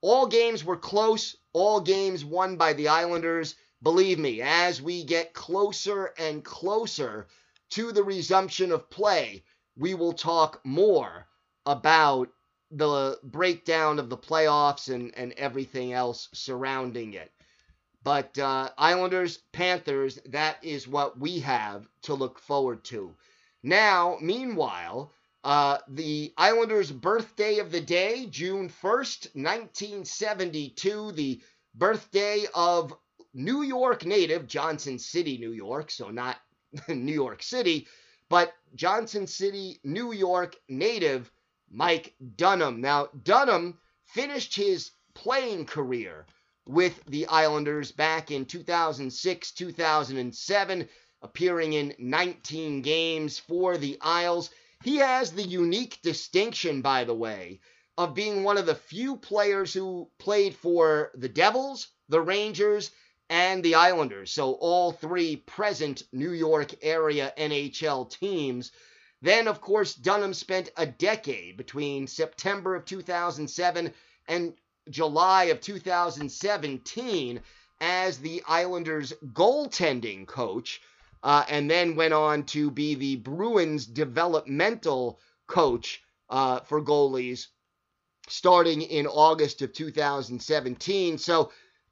all 0.00 0.28
games 0.28 0.64
were 0.64 0.76
close, 0.76 1.36
all 1.52 1.80
games 1.80 2.24
won 2.24 2.56
by 2.56 2.74
the 2.74 2.86
Islanders. 2.86 3.56
Believe 3.82 4.20
me, 4.20 4.42
as 4.42 4.80
we 4.80 5.02
get 5.02 5.34
closer 5.34 6.14
and 6.16 6.44
closer 6.44 7.26
to 7.70 7.90
the 7.90 8.04
resumption 8.04 8.70
of 8.70 8.88
play, 8.88 9.42
we 9.76 9.94
will 9.94 10.12
talk 10.12 10.60
more 10.64 11.26
about 11.66 12.28
the 12.70 13.18
breakdown 13.24 13.98
of 13.98 14.08
the 14.08 14.16
playoffs 14.16 14.88
and, 14.88 15.12
and 15.16 15.32
everything 15.32 15.92
else 15.92 16.28
surrounding 16.32 17.14
it. 17.14 17.32
But 18.02 18.38
uh, 18.38 18.70
Islanders, 18.78 19.38
Panthers, 19.52 20.18
that 20.26 20.64
is 20.64 20.88
what 20.88 21.18
we 21.18 21.40
have 21.40 21.86
to 22.02 22.14
look 22.14 22.38
forward 22.38 22.82
to. 22.84 23.14
Now, 23.62 24.16
meanwhile, 24.22 25.12
uh, 25.44 25.78
the 25.88 26.32
Islanders' 26.36 26.90
birthday 26.90 27.58
of 27.58 27.70
the 27.70 27.80
day, 27.80 28.26
June 28.26 28.68
1st, 28.68 29.34
1972, 29.34 31.12
the 31.12 31.42
birthday 31.74 32.46
of 32.54 32.94
New 33.34 33.62
York 33.62 34.04
native, 34.06 34.46
Johnson 34.46 34.98
City, 34.98 35.38
New 35.38 35.52
York, 35.52 35.90
so 35.90 36.10
not 36.10 36.38
New 36.88 37.12
York 37.12 37.42
City, 37.42 37.86
but 38.28 38.54
Johnson 38.74 39.26
City, 39.26 39.78
New 39.84 40.12
York 40.12 40.56
native 40.68 41.30
Mike 41.70 42.14
Dunham. 42.36 42.80
Now, 42.80 43.08
Dunham 43.24 43.78
finished 44.04 44.56
his 44.56 44.92
playing 45.14 45.66
career 45.66 46.26
with 46.66 47.02
the 47.06 47.26
Islanders 47.26 47.92
back 47.92 48.30
in 48.30 48.44
2006 48.44 49.52
2007, 49.52 50.88
appearing 51.22 51.72
in 51.72 51.94
19 51.98 52.82
games 52.82 53.38
for 53.38 53.76
the 53.76 53.98
Isles. 54.00 54.50
He 54.82 54.96
has 54.96 55.32
the 55.32 55.42
unique 55.42 56.00
distinction, 56.02 56.80
by 56.80 57.04
the 57.04 57.14
way, 57.14 57.60
of 57.98 58.14
being 58.14 58.42
one 58.42 58.56
of 58.56 58.66
the 58.66 58.74
few 58.74 59.16
players 59.16 59.72
who 59.72 60.10
played 60.18 60.54
for 60.54 61.10
the 61.14 61.28
Devils, 61.28 61.88
the 62.08 62.20
Rangers, 62.20 62.90
and 63.28 63.62
the 63.62 63.74
Islanders. 63.74 64.32
So, 64.32 64.52
all 64.54 64.92
three 64.92 65.36
present 65.36 66.02
New 66.12 66.32
York 66.32 66.74
area 66.82 67.32
NHL 67.36 68.10
teams. 68.10 68.72
Then, 69.22 69.48
of 69.48 69.60
course, 69.60 69.94
Dunham 69.94 70.34
spent 70.34 70.70
a 70.76 70.86
decade 70.86 71.56
between 71.56 72.06
September 72.06 72.74
of 72.74 72.86
2007 72.86 73.92
and 74.28 74.54
July 74.88 75.44
of 75.44 75.60
2017 75.60 77.40
as 77.80 78.18
the 78.18 78.42
Islanders' 78.46 79.12
goaltending 79.32 80.26
coach, 80.26 80.80
uh, 81.22 81.44
and 81.48 81.70
then 81.70 81.96
went 81.96 82.14
on 82.14 82.44
to 82.44 82.70
be 82.70 82.94
the 82.94 83.16
Bruins' 83.16 83.86
developmental 83.86 85.20
coach 85.46 86.02
uh, 86.28 86.60
for 86.60 86.82
goalies 86.82 87.48
starting 88.28 88.82
in 88.82 89.06
August 89.06 89.60
of 89.62 89.72
2017. 89.72 91.18
So 91.18 91.50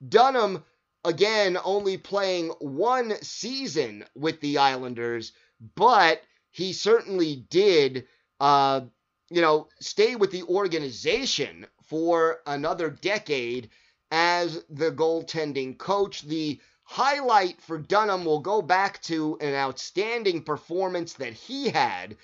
Dunham, 0.08 0.64
again, 1.04 1.58
only 1.64 1.98
playing 1.98 2.48
one 2.60 3.14
season 3.22 4.04
with 4.14 4.40
the 4.40 4.58
Islanders, 4.58 5.32
but 5.74 6.22
he 6.50 6.72
certainly 6.72 7.46
did, 7.50 8.06
uh, 8.40 8.82
you 9.30 9.40
know, 9.40 9.68
stay 9.80 10.16
with 10.16 10.30
the 10.30 10.44
organization 10.44 11.66
for 11.88 12.40
another 12.46 12.90
decade 12.90 13.70
as 14.10 14.64
the 14.70 14.90
goaltending 14.90 15.76
coach. 15.76 16.22
The 16.22 16.60
highlight 16.84 17.60
for 17.60 17.78
Dunham 17.78 18.24
will 18.24 18.40
go 18.40 18.62
back 18.62 19.02
to 19.02 19.36
an 19.40 19.54
outstanding 19.54 20.42
performance 20.42 21.14
that 21.14 21.34
he 21.34 21.68
had 21.68 22.16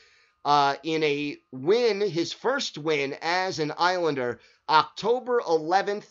uh, 0.45 0.77
in 0.83 1.03
a 1.03 1.37
win, 1.53 2.01
his 2.01 2.33
first 2.33 2.79
win 2.79 3.17
as 3.23 3.59
an 3.59 3.73
Islander, 3.79 4.41
October 4.69 5.41
11th, 5.41 6.07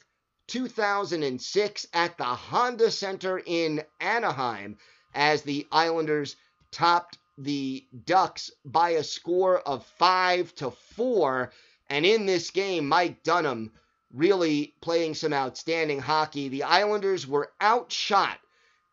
2006, 0.48 1.88
at 1.94 2.18
the 2.18 2.24
Honda 2.24 2.92
Center 2.92 3.42
in 3.46 3.84
Anaheim, 4.00 4.78
as 5.14 5.44
the 5.44 5.68
Islanders 5.72 6.36
topped 6.72 7.18
the 7.38 7.86
Ducks 8.06 8.52
by 8.66 8.92
a 8.92 9.04
score 9.04 9.60
of 9.60 9.86
five 9.98 10.54
to 10.56 10.72
four. 10.72 11.52
And 11.90 12.06
in 12.06 12.26
this 12.26 12.50
game, 12.52 12.88
Mike 12.88 13.24
Dunham 13.24 13.72
really 14.14 14.76
playing 14.82 15.16
some 15.16 15.34
outstanding 15.34 16.00
hockey. 16.00 16.48
The 16.48 16.64
Islanders 16.64 17.28
were 17.28 17.52
outshot 17.62 18.40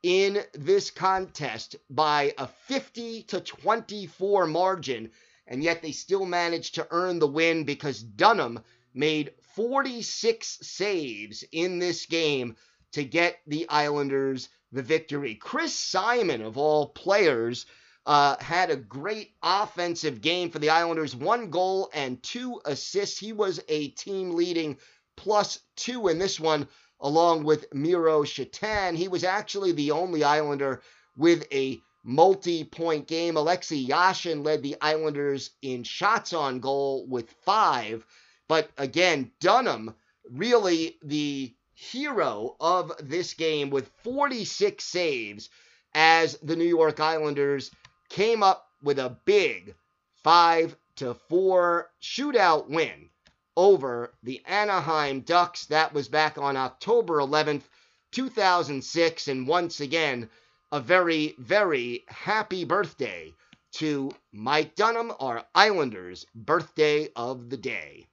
in 0.02 0.42
this 0.54 0.90
contest 0.90 1.76
by 1.90 2.34
a 2.38 2.46
50 2.46 3.24
to 3.24 3.40
24 3.40 4.46
margin, 4.46 5.10
and 5.46 5.62
yet 5.62 5.82
they 5.82 5.92
still 5.92 6.24
managed 6.24 6.76
to 6.76 6.88
earn 6.90 7.18
the 7.18 7.26
win 7.26 7.64
because 7.64 8.02
Dunham 8.02 8.60
made 8.94 9.34
46 9.54 10.58
saves 10.62 11.44
in 11.52 11.78
this 11.78 12.06
game 12.06 12.56
to 12.92 13.04
get 13.04 13.40
the 13.46 13.68
Islanders 13.68 14.48
the 14.72 14.82
victory. 14.82 15.34
Chris 15.34 15.74
Simon, 15.74 16.42
of 16.42 16.56
all 16.56 16.88
players, 16.88 17.66
uh, 18.06 18.36
had 18.40 18.70
a 18.70 18.76
great 18.76 19.32
offensive 19.42 20.20
game 20.20 20.50
for 20.50 20.58
the 20.58 20.70
Islanders, 20.70 21.14
one 21.14 21.50
goal 21.50 21.90
and 21.92 22.22
two 22.22 22.60
assists. 22.64 23.18
He 23.18 23.32
was 23.32 23.60
a 23.68 23.88
team 23.88 24.32
leading 24.32 24.78
plus 25.16 25.60
two 25.76 26.08
in 26.08 26.18
this 26.18 26.40
one, 26.40 26.66
along 27.00 27.44
with 27.44 27.72
Miro 27.74 28.22
Shatan. 28.22 28.96
He 28.96 29.08
was 29.08 29.24
actually 29.24 29.72
the 29.72 29.90
only 29.90 30.24
Islander 30.24 30.82
with 31.16 31.46
a 31.52 31.80
multi 32.02 32.64
point 32.64 33.06
game. 33.06 33.36
Alexei 33.36 33.84
Yashin 33.86 34.44
led 34.44 34.62
the 34.62 34.76
Islanders 34.80 35.50
in 35.62 35.84
shots 35.84 36.32
on 36.32 36.60
goal 36.60 37.06
with 37.06 37.30
five. 37.44 38.04
But 38.48 38.70
again, 38.78 39.30
Dunham, 39.40 39.94
really 40.30 40.98
the 41.02 41.54
hero 41.74 42.56
of 42.60 42.92
this 43.00 43.34
game 43.34 43.70
with 43.70 43.90
46 44.02 44.82
saves 44.82 45.50
as 45.94 46.36
the 46.42 46.56
New 46.56 46.64
York 46.64 47.00
Islanders 47.00 47.70
came 48.10 48.42
up 48.42 48.68
with 48.82 48.98
a 48.98 49.16
big 49.24 49.74
5 50.22 50.76
to 50.96 51.14
4 51.14 51.90
shootout 52.02 52.68
win 52.68 53.08
over 53.56 54.12
the 54.22 54.42
Anaheim 54.46 55.20
Ducks. 55.20 55.66
That 55.66 55.94
was 55.94 56.08
back 56.08 56.36
on 56.36 56.56
October 56.56 57.18
11th, 57.18 57.62
2006 58.10 59.28
and 59.28 59.46
once 59.46 59.80
again 59.80 60.28
a 60.72 60.80
very 60.80 61.34
very 61.38 62.04
happy 62.08 62.64
birthday 62.64 63.32
to 63.72 64.10
Mike 64.32 64.74
Dunham, 64.74 65.12
our 65.20 65.44
Islanders 65.54 66.26
birthday 66.34 67.08
of 67.14 67.50
the 67.50 67.56
day. 67.56 68.06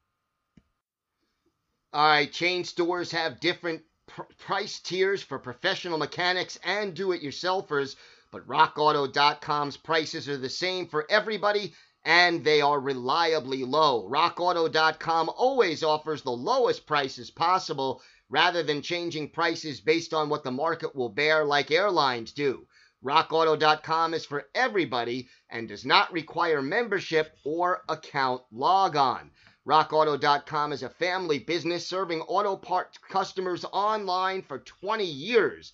All 1.93 2.07
right, 2.07 2.31
chain 2.31 2.63
stores 2.63 3.11
have 3.11 3.39
different 3.39 3.81
pr- 4.05 4.21
price 4.37 4.79
tiers 4.79 5.23
for 5.23 5.39
professional 5.39 5.97
mechanics 5.97 6.59
and 6.63 6.93
do 6.93 7.11
it 7.11 7.23
yourselfers, 7.23 7.95
but 8.31 8.48
rockauto.com's 8.48 9.77
prices 9.77 10.27
are 10.27 10.38
the 10.38 10.50
same 10.50 10.88
for 10.88 11.05
everybody 11.10 11.74
and 12.05 12.43
they 12.43 12.62
are 12.62 12.79
reliably 12.79 13.63
low. 13.65 14.07
RockAuto.com 14.10 15.29
always 15.36 15.84
offers 15.84 16.22
the 16.22 16.31
lowest 16.31 16.86
prices 16.86 17.29
possible 17.29 18.01
rather 18.29 18.63
than 18.63 18.81
changing 18.81 19.29
prices 19.29 19.81
based 19.81 20.13
on 20.13 20.29
what 20.29 20.43
the 20.43 20.51
market 20.51 20.96
will 20.96 21.10
bear 21.10 21.43
like 21.43 21.69
airlines 21.69 22.31
do. 22.31 22.65
RockAuto.com 23.03 24.13
is 24.13 24.25
for 24.25 24.48
everybody 24.55 25.27
and 25.50 25.67
does 25.67 25.86
not 25.86 26.12
require 26.12 26.62
membership 26.62 27.36
or 27.43 27.84
account 27.89 28.41
logon. 28.51 29.31
RockAuto.com 29.67 30.72
is 30.72 30.84
a 30.84 30.89
family 30.89 31.39
business 31.39 31.86
serving 31.86 32.22
auto 32.22 32.55
parts 32.55 32.98
customers 32.98 33.65
online 33.74 34.41
for 34.41 34.60
20 34.60 35.03
years. 35.03 35.74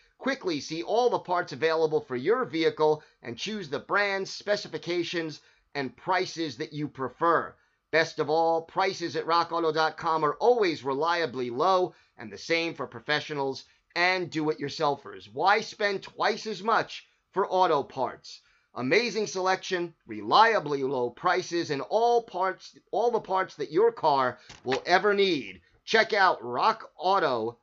Quickly 0.21 0.59
see 0.59 0.83
all 0.83 1.09
the 1.09 1.17
parts 1.17 1.51
available 1.51 1.99
for 1.99 2.15
your 2.15 2.45
vehicle 2.45 3.01
and 3.23 3.35
choose 3.35 3.69
the 3.69 3.79
brands, 3.79 4.29
specifications, 4.29 5.41
and 5.73 5.97
prices 5.97 6.57
that 6.57 6.73
you 6.73 6.87
prefer. 6.87 7.55
Best 7.89 8.19
of 8.19 8.29
all, 8.29 8.61
prices 8.61 9.15
at 9.15 9.25
rockauto.com 9.25 10.23
are 10.23 10.35
always 10.35 10.83
reliably 10.83 11.49
low, 11.49 11.95
and 12.19 12.31
the 12.31 12.37
same 12.37 12.75
for 12.75 12.85
professionals 12.85 13.65
and 13.95 14.29
do 14.29 14.51
it 14.51 14.59
yourselfers. 14.59 15.25
Why 15.33 15.59
spend 15.59 16.03
twice 16.03 16.45
as 16.45 16.61
much 16.61 17.07
for 17.31 17.51
auto 17.51 17.81
parts? 17.81 18.41
Amazing 18.75 19.25
selection, 19.25 19.95
reliably 20.05 20.83
low 20.83 21.09
prices, 21.09 21.71
and 21.71 21.81
all 21.81 22.21
parts, 22.21 22.77
all 22.91 23.09
the 23.09 23.19
parts 23.19 23.55
that 23.55 23.71
your 23.71 23.91
car 23.91 24.37
will 24.63 24.83
ever 24.85 25.15
need. 25.15 25.61
Check 25.83 26.13
out 26.13 26.39
rockauto.com. 26.43 27.57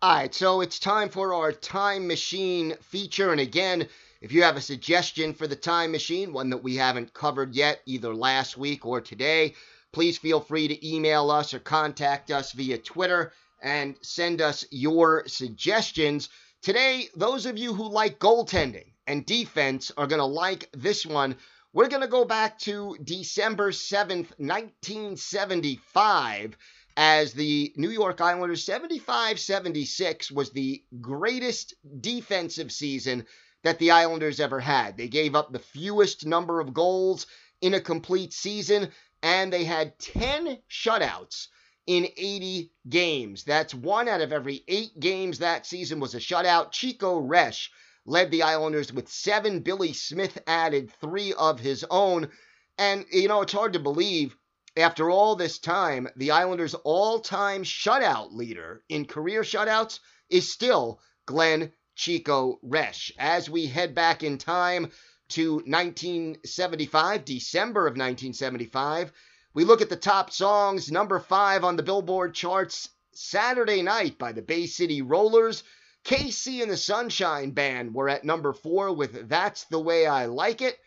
All 0.00 0.14
right, 0.14 0.32
so 0.32 0.60
it's 0.60 0.78
time 0.78 1.08
for 1.08 1.34
our 1.34 1.50
time 1.50 2.06
machine 2.06 2.76
feature. 2.82 3.32
And 3.32 3.40
again, 3.40 3.88
if 4.20 4.30
you 4.30 4.44
have 4.44 4.56
a 4.56 4.60
suggestion 4.60 5.34
for 5.34 5.48
the 5.48 5.56
time 5.56 5.90
machine, 5.90 6.32
one 6.32 6.50
that 6.50 6.62
we 6.62 6.76
haven't 6.76 7.12
covered 7.12 7.56
yet, 7.56 7.80
either 7.84 8.14
last 8.14 8.56
week 8.56 8.86
or 8.86 9.00
today, 9.00 9.54
please 9.92 10.16
feel 10.16 10.38
free 10.38 10.68
to 10.68 10.88
email 10.88 11.32
us 11.32 11.52
or 11.52 11.58
contact 11.58 12.30
us 12.30 12.52
via 12.52 12.78
Twitter 12.78 13.32
and 13.60 13.96
send 14.00 14.40
us 14.40 14.64
your 14.70 15.24
suggestions. 15.26 16.28
Today, 16.62 17.08
those 17.16 17.44
of 17.44 17.58
you 17.58 17.74
who 17.74 17.88
like 17.88 18.20
goaltending 18.20 18.92
and 19.08 19.26
defense 19.26 19.90
are 19.96 20.06
going 20.06 20.20
to 20.20 20.24
like 20.24 20.70
this 20.74 21.04
one. 21.04 21.34
We're 21.72 21.88
going 21.88 22.02
to 22.02 22.08
go 22.08 22.24
back 22.24 22.56
to 22.60 22.96
December 23.02 23.72
7th, 23.72 24.30
1975, 24.38 26.56
as 27.00 27.32
the 27.32 27.72
New 27.76 27.90
York 27.90 28.20
Islanders 28.20 28.64
75 28.64 29.38
76 29.38 30.32
was 30.32 30.50
the 30.50 30.82
greatest 31.00 31.74
defensive 32.00 32.72
season 32.72 33.24
that 33.62 33.78
the 33.78 33.92
Islanders 33.92 34.40
ever 34.40 34.58
had. 34.58 34.96
They 34.96 35.06
gave 35.06 35.36
up 35.36 35.52
the 35.52 35.60
fewest 35.60 36.26
number 36.26 36.58
of 36.58 36.74
goals 36.74 37.28
in 37.60 37.74
a 37.74 37.80
complete 37.80 38.32
season, 38.32 38.90
and 39.22 39.52
they 39.52 39.62
had 39.62 39.96
10 40.00 40.58
shutouts 40.68 41.46
in 41.86 42.08
80 42.16 42.72
games. 42.88 43.44
That's 43.44 43.72
one 43.72 44.08
out 44.08 44.20
of 44.20 44.32
every 44.32 44.64
eight 44.66 44.98
games 44.98 45.38
that 45.38 45.66
season 45.66 46.00
was 46.00 46.16
a 46.16 46.18
shutout. 46.18 46.72
Chico 46.72 47.20
Resch 47.20 47.68
led 48.06 48.32
the 48.32 48.42
Islanders 48.42 48.92
with 48.92 49.08
seven. 49.08 49.60
Billy 49.60 49.92
Smith 49.92 50.36
added 50.48 50.90
three 51.00 51.32
of 51.34 51.60
his 51.60 51.84
own. 51.92 52.28
And, 52.76 53.06
you 53.12 53.28
know, 53.28 53.42
it's 53.42 53.52
hard 53.52 53.74
to 53.74 53.78
believe 53.78 54.36
after 54.78 55.10
all 55.10 55.36
this 55.36 55.58
time, 55.58 56.08
the 56.16 56.30
Islanders' 56.30 56.74
all 56.74 57.20
time 57.20 57.64
shutout 57.64 58.32
leader 58.32 58.82
in 58.88 59.04
career 59.06 59.42
shutouts 59.42 60.00
is 60.30 60.52
still 60.52 61.00
Glenn 61.26 61.72
Chico 61.94 62.60
Resch. 62.64 63.10
As 63.18 63.50
we 63.50 63.66
head 63.66 63.94
back 63.94 64.22
in 64.22 64.38
time 64.38 64.90
to 65.30 65.54
1975, 65.66 67.24
December 67.24 67.86
of 67.86 67.92
1975, 67.92 69.12
we 69.54 69.64
look 69.64 69.82
at 69.82 69.88
the 69.88 69.96
top 69.96 70.30
songs. 70.30 70.90
Number 70.92 71.18
five 71.18 71.64
on 71.64 71.76
the 71.76 71.82
Billboard 71.82 72.34
charts, 72.34 72.88
Saturday 73.12 73.82
Night 73.82 74.18
by 74.18 74.32
the 74.32 74.42
Bay 74.42 74.66
City 74.66 75.02
Rollers. 75.02 75.64
KC 76.04 76.62
and 76.62 76.70
the 76.70 76.76
Sunshine 76.76 77.50
Band 77.50 77.94
were 77.94 78.08
at 78.08 78.24
number 78.24 78.52
four 78.52 78.92
with 78.92 79.28
That's 79.28 79.64
the 79.64 79.80
Way 79.80 80.06
I 80.06 80.26
Like 80.26 80.62
It. 80.62 80.78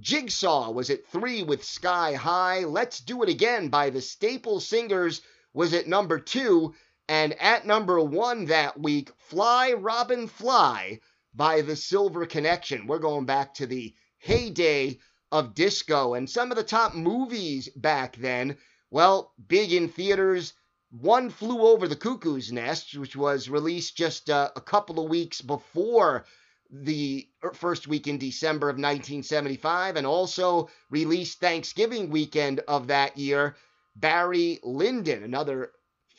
Jigsaw 0.00 0.72
was 0.72 0.90
at 0.90 1.06
three 1.06 1.44
with 1.44 1.64
Sky 1.64 2.14
High. 2.14 2.64
Let's 2.64 2.98
Do 2.98 3.22
It 3.22 3.28
Again 3.28 3.68
by 3.68 3.90
the 3.90 4.00
Staple 4.00 4.58
Singers 4.58 5.22
was 5.52 5.72
at 5.72 5.86
number 5.86 6.18
two. 6.18 6.74
And 7.08 7.32
at 7.40 7.64
number 7.64 8.00
one 8.00 8.46
that 8.46 8.80
week, 8.80 9.12
Fly 9.16 9.72
Robin 9.74 10.26
Fly 10.26 11.00
by 11.32 11.60
the 11.60 11.76
Silver 11.76 12.26
Convention. 12.26 12.86
We're 12.86 12.98
going 12.98 13.24
back 13.24 13.54
to 13.54 13.66
the 13.66 13.94
heyday 14.18 14.98
of 15.30 15.54
disco 15.54 16.14
and 16.14 16.28
some 16.28 16.50
of 16.50 16.56
the 16.56 16.64
top 16.64 16.94
movies 16.94 17.68
back 17.76 18.16
then. 18.16 18.56
Well, 18.90 19.32
big 19.46 19.72
in 19.72 19.88
theaters. 19.88 20.54
One 20.90 21.30
Flew 21.30 21.60
Over 21.60 21.86
the 21.86 21.96
Cuckoo's 21.96 22.50
Nest, 22.50 22.96
which 22.96 23.14
was 23.14 23.48
released 23.48 23.96
just 23.96 24.30
uh, 24.30 24.50
a 24.56 24.60
couple 24.60 24.98
of 24.98 25.10
weeks 25.10 25.40
before 25.40 26.24
the 26.70 27.28
er, 27.42 27.52
first 27.52 27.86
week 27.86 28.06
in 28.06 28.18
December 28.18 28.68
of 28.68 28.76
1975, 28.76 29.96
and 29.96 30.06
also 30.06 30.68
released 30.90 31.40
Thanksgiving 31.40 32.10
weekend 32.10 32.60
of 32.60 32.88
that 32.88 33.16
year. 33.16 33.56
Barry 33.96 34.58
Lyndon, 34.62 35.22
another 35.22 35.72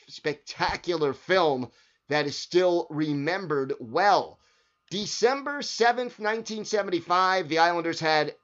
spectacular 0.08 1.12
film 1.12 1.70
that 2.08 2.26
is 2.26 2.36
still 2.36 2.86
remembered 2.90 3.74
well. 3.80 4.38
December 4.90 5.58
7th, 5.58 6.18
1975, 6.18 7.48
the 7.48 7.58
Islanders 7.58 8.00
had 8.00 8.34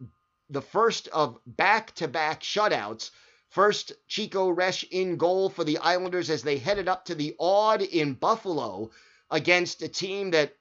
the 0.50 0.60
first 0.60 1.08
of 1.08 1.38
back 1.46 1.94
to 1.94 2.08
back 2.08 2.42
shutouts. 2.42 3.10
First, 3.48 3.92
Chico 4.08 4.52
Resch 4.52 4.84
in 4.90 5.16
goal 5.16 5.48
for 5.48 5.62
the 5.62 5.78
Islanders 5.78 6.30
as 6.30 6.42
they 6.42 6.58
headed 6.58 6.88
up 6.88 7.04
to 7.06 7.14
the 7.14 7.34
Aud 7.38 7.82
in 7.82 8.14
Buffalo 8.14 8.90
against 9.30 9.82
a 9.82 9.88
team 9.88 10.30
that 10.32 10.56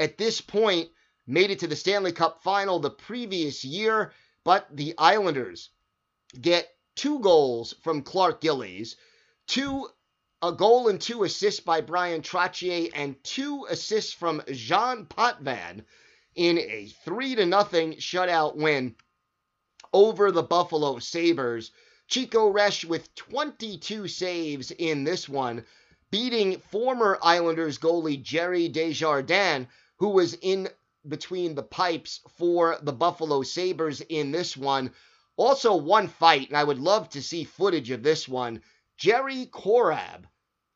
at 0.00 0.16
this 0.16 0.40
point 0.40 0.88
made 1.26 1.50
it 1.50 1.58
to 1.60 1.66
the 1.66 1.76
Stanley 1.76 2.10
Cup 2.10 2.42
final 2.42 2.80
the 2.80 2.90
previous 2.90 3.64
year, 3.64 4.12
but 4.44 4.66
the 4.74 4.94
Islanders 4.96 5.68
get 6.40 6.68
two 6.96 7.20
goals 7.20 7.74
from 7.82 8.02
Clark 8.02 8.40
Gillies, 8.40 8.96
two 9.46 9.88
a 10.42 10.52
goal 10.52 10.88
and 10.88 10.98
two 10.98 11.24
assists 11.24 11.60
by 11.60 11.82
Bryan 11.82 12.22
Trottier, 12.22 12.90
and 12.94 13.22
two 13.22 13.66
assists 13.68 14.14
from 14.14 14.42
Jean 14.50 15.04
Potvin 15.04 15.84
in 16.34 16.58
a 16.58 16.86
three 17.04 17.34
to 17.34 17.44
nothing 17.44 17.92
shutout 17.94 18.56
win 18.56 18.96
over 19.92 20.32
the 20.32 20.42
Buffalo 20.42 20.98
Sabres. 20.98 21.72
Chico 22.08 22.50
Resch 22.50 22.86
with 22.86 23.14
22 23.16 24.08
saves 24.08 24.70
in 24.70 25.04
this 25.04 25.28
one, 25.28 25.64
beating 26.10 26.58
former 26.58 27.18
Islanders 27.22 27.78
goalie 27.78 28.20
Gerry 28.20 28.68
Desjardins, 28.68 29.66
who 30.00 30.08
was 30.08 30.34
in 30.40 30.68
between 31.06 31.54
the 31.54 31.62
pipes 31.62 32.20
for 32.36 32.78
the 32.82 32.92
Buffalo 32.92 33.42
Sabres 33.42 34.00
in 34.00 34.32
this 34.32 34.56
one. 34.56 34.90
Also, 35.36 35.76
one 35.76 36.08
fight, 36.08 36.48
and 36.48 36.56
I 36.56 36.64
would 36.64 36.78
love 36.78 37.10
to 37.10 37.22
see 37.22 37.44
footage 37.44 37.90
of 37.90 38.02
this 38.02 38.26
one. 38.26 38.62
Jerry 38.96 39.46
Korab, 39.46 40.24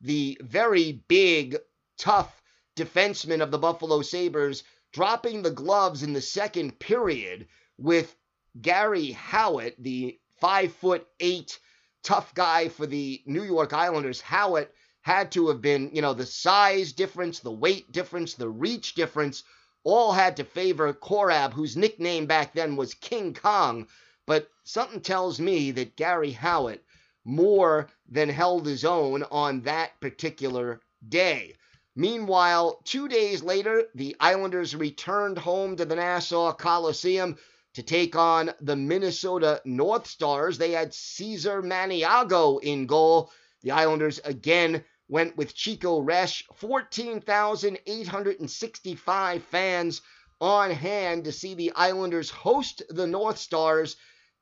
the 0.00 0.38
very 0.42 1.04
big, 1.08 1.56
tough 1.98 2.42
defenseman 2.76 3.42
of 3.42 3.50
the 3.50 3.58
Buffalo 3.58 4.02
Sabres, 4.02 4.62
dropping 4.92 5.42
the 5.42 5.50
gloves 5.50 6.02
in 6.02 6.12
the 6.12 6.20
second 6.20 6.78
period 6.78 7.46
with 7.78 8.14
Garry 8.60 9.12
Howatt, 9.12 9.74
the 9.78 10.18
five 10.40 10.72
foot 10.74 11.06
eight 11.20 11.58
tough 12.02 12.34
guy 12.34 12.68
for 12.68 12.86
the 12.86 13.22
New 13.26 13.42
York 13.42 13.72
Islanders. 13.72 14.20
Howatt 14.20 14.68
had 15.04 15.30
to 15.30 15.48
have 15.48 15.60
been, 15.60 15.90
you 15.92 16.00
know, 16.00 16.14
the 16.14 16.24
size 16.24 16.94
difference, 16.94 17.40
the 17.40 17.52
weight 17.52 17.92
difference, 17.92 18.32
the 18.32 18.48
reach 18.48 18.94
difference, 18.94 19.44
all 19.82 20.12
had 20.12 20.34
to 20.34 20.44
favor 20.44 20.90
Korab, 20.94 21.52
whose 21.52 21.76
nickname 21.76 22.24
back 22.24 22.54
then 22.54 22.74
was 22.74 22.94
King 22.94 23.34
Kong. 23.34 23.86
But 24.24 24.48
something 24.62 25.02
tells 25.02 25.38
me 25.38 25.72
that 25.72 25.96
Garry 25.96 26.32
Howatt 26.32 26.80
more 27.22 27.88
than 28.08 28.30
held 28.30 28.64
his 28.66 28.82
own 28.82 29.24
on 29.24 29.60
that 29.60 30.00
particular 30.00 30.80
day. 31.06 31.54
Meanwhile, 31.94 32.80
two 32.84 33.06
days 33.06 33.42
later, 33.42 33.84
the 33.94 34.16
Islanders 34.18 34.74
returned 34.74 35.36
home 35.36 35.76
to 35.76 35.84
the 35.84 35.96
Nassau 35.96 36.50
Coliseum 36.54 37.36
to 37.74 37.82
take 37.82 38.16
on 38.16 38.52
the 38.58 38.76
Minnesota 38.76 39.60
North 39.66 40.06
Stars. 40.06 40.56
They 40.56 40.70
had 40.70 40.94
Cesar 40.94 41.60
Maniago 41.60 42.58
in 42.62 42.86
goal. 42.86 43.30
The 43.60 43.72
Islanders 43.72 44.18
again 44.24 44.82
went 45.14 45.36
with 45.36 45.54
Chico 45.54 46.02
Resch. 46.02 46.42
14,865 46.56 49.44
fans 49.44 50.02
on 50.40 50.72
hand 50.72 51.22
to 51.22 51.30
see 51.30 51.54
the 51.54 51.70
Islanders 51.76 52.30
host 52.30 52.82
the 52.90 53.06
North 53.06 53.38
Stars. 53.38 53.94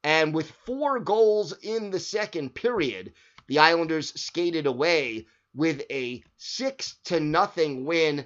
And 0.02 0.32
with 0.32 0.50
four 0.64 0.98
goals 0.98 1.52
in 1.62 1.90
the 1.90 2.00
second 2.00 2.54
period, 2.54 3.12
the 3.48 3.58
Islanders 3.58 4.18
skated 4.18 4.66
away 4.66 5.26
with 5.54 5.82
a 5.90 6.24
6 6.38 6.96
to 7.04 7.20
nothing 7.20 7.84
win. 7.84 8.24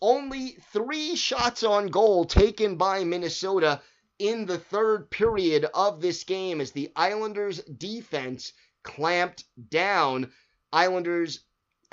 Only 0.00 0.56
3 0.72 1.16
shots 1.16 1.64
on 1.64 1.88
goal 1.88 2.24
taken 2.24 2.76
by 2.76 3.04
Minnesota 3.04 3.82
in 4.18 4.46
the 4.46 4.56
third 4.56 5.10
period 5.10 5.66
of 5.74 6.00
this 6.00 6.24
game 6.24 6.62
as 6.62 6.70
the 6.70 6.90
Islanders 6.96 7.58
defense 7.58 8.54
clamped 8.82 9.44
down. 9.68 10.32
Islanders 10.72 11.43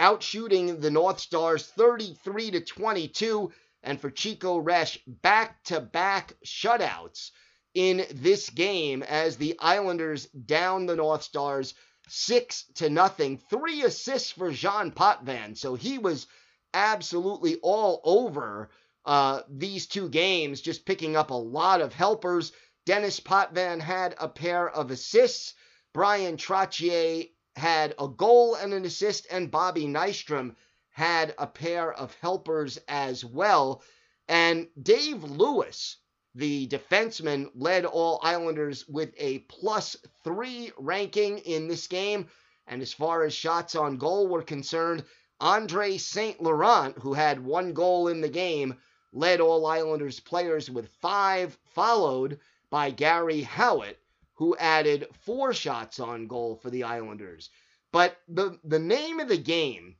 outshooting 0.01 0.81
the 0.81 0.89
North 0.89 1.19
Stars 1.19 1.67
33 1.67 2.51
to 2.51 2.61
22 2.61 3.51
and 3.83 4.01
for 4.01 4.09
Chico 4.09 4.59
Resch 4.59 4.97
back-to-back 5.05 6.33
shutouts 6.45 7.29
in 7.75 8.05
this 8.11 8.49
game 8.49 9.03
as 9.03 9.37
the 9.37 9.55
Islanders 9.59 10.25
down 10.25 10.87
the 10.87 10.95
North 10.95 11.21
Stars 11.21 11.75
six 12.07 12.65
to 12.75 12.89
nothing. 12.89 13.37
Three 13.37 13.83
assists 13.83 14.31
for 14.31 14.51
Jean 14.51 14.91
Potvin, 14.91 15.55
so 15.55 15.75
he 15.75 15.99
was 15.99 16.25
absolutely 16.73 17.57
all 17.61 18.01
over 18.03 18.71
uh, 19.05 19.41
these 19.49 19.87
two 19.87 20.09
games, 20.09 20.61
just 20.61 20.85
picking 20.85 21.15
up 21.15 21.29
a 21.29 21.35
lot 21.35 21.79
of 21.79 21.93
helpers. 21.93 22.51
Denis 22.85 23.19
Potvin 23.19 23.79
had 23.79 24.15
a 24.19 24.27
pair 24.27 24.67
of 24.69 24.89
assists. 24.89 25.53
Bryan 25.93 26.37
Trottier 26.37 27.29
had 27.55 27.93
a 27.99 28.07
goal 28.07 28.55
and 28.55 28.73
an 28.73 28.85
assist, 28.85 29.27
and 29.29 29.51
Bobby 29.51 29.85
Nystrom 29.85 30.55
had 30.89 31.33
a 31.37 31.47
pair 31.47 31.91
of 31.91 32.13
helpers 32.15 32.77
as 32.87 33.23
well. 33.23 33.83
And 34.27 34.67
Dave 34.81 35.23
Lewis, 35.23 35.97
the 36.35 36.67
defenseman 36.67 37.49
led 37.55 37.85
all 37.85 38.19
Islanders 38.23 38.87
with 38.87 39.13
a 39.17 39.39
plus 39.39 39.95
three 40.23 40.71
ranking 40.77 41.39
in 41.39 41.67
this 41.67 41.87
game. 41.87 42.27
And 42.67 42.81
as 42.81 42.93
far 42.93 43.23
as 43.23 43.33
shots 43.33 43.75
on 43.75 43.97
goal 43.97 44.27
were 44.27 44.43
concerned, 44.43 45.03
Andre 45.39 45.97
St. 45.97 46.41
Laurent, 46.41 46.97
who 46.99 47.13
had 47.13 47.43
one 47.43 47.73
goal 47.73 48.07
in 48.07 48.21
the 48.21 48.29
game, 48.29 48.77
led 49.11 49.41
all 49.41 49.65
Islanders 49.65 50.19
players 50.19 50.69
with 50.69 50.87
five, 51.01 51.57
followed 51.73 52.39
by 52.69 52.91
Garry 52.91 53.41
Howatt, 53.43 53.97
who 54.41 54.57
added 54.57 55.07
four 55.23 55.53
shots 55.53 55.99
on 55.99 56.25
goal 56.25 56.55
for 56.55 56.71
the 56.71 56.81
Islanders. 56.81 57.51
But 57.91 58.17
the, 58.27 58.57
the 58.63 58.79
name 58.79 59.19
of 59.19 59.27
the 59.27 59.37
game 59.37 59.97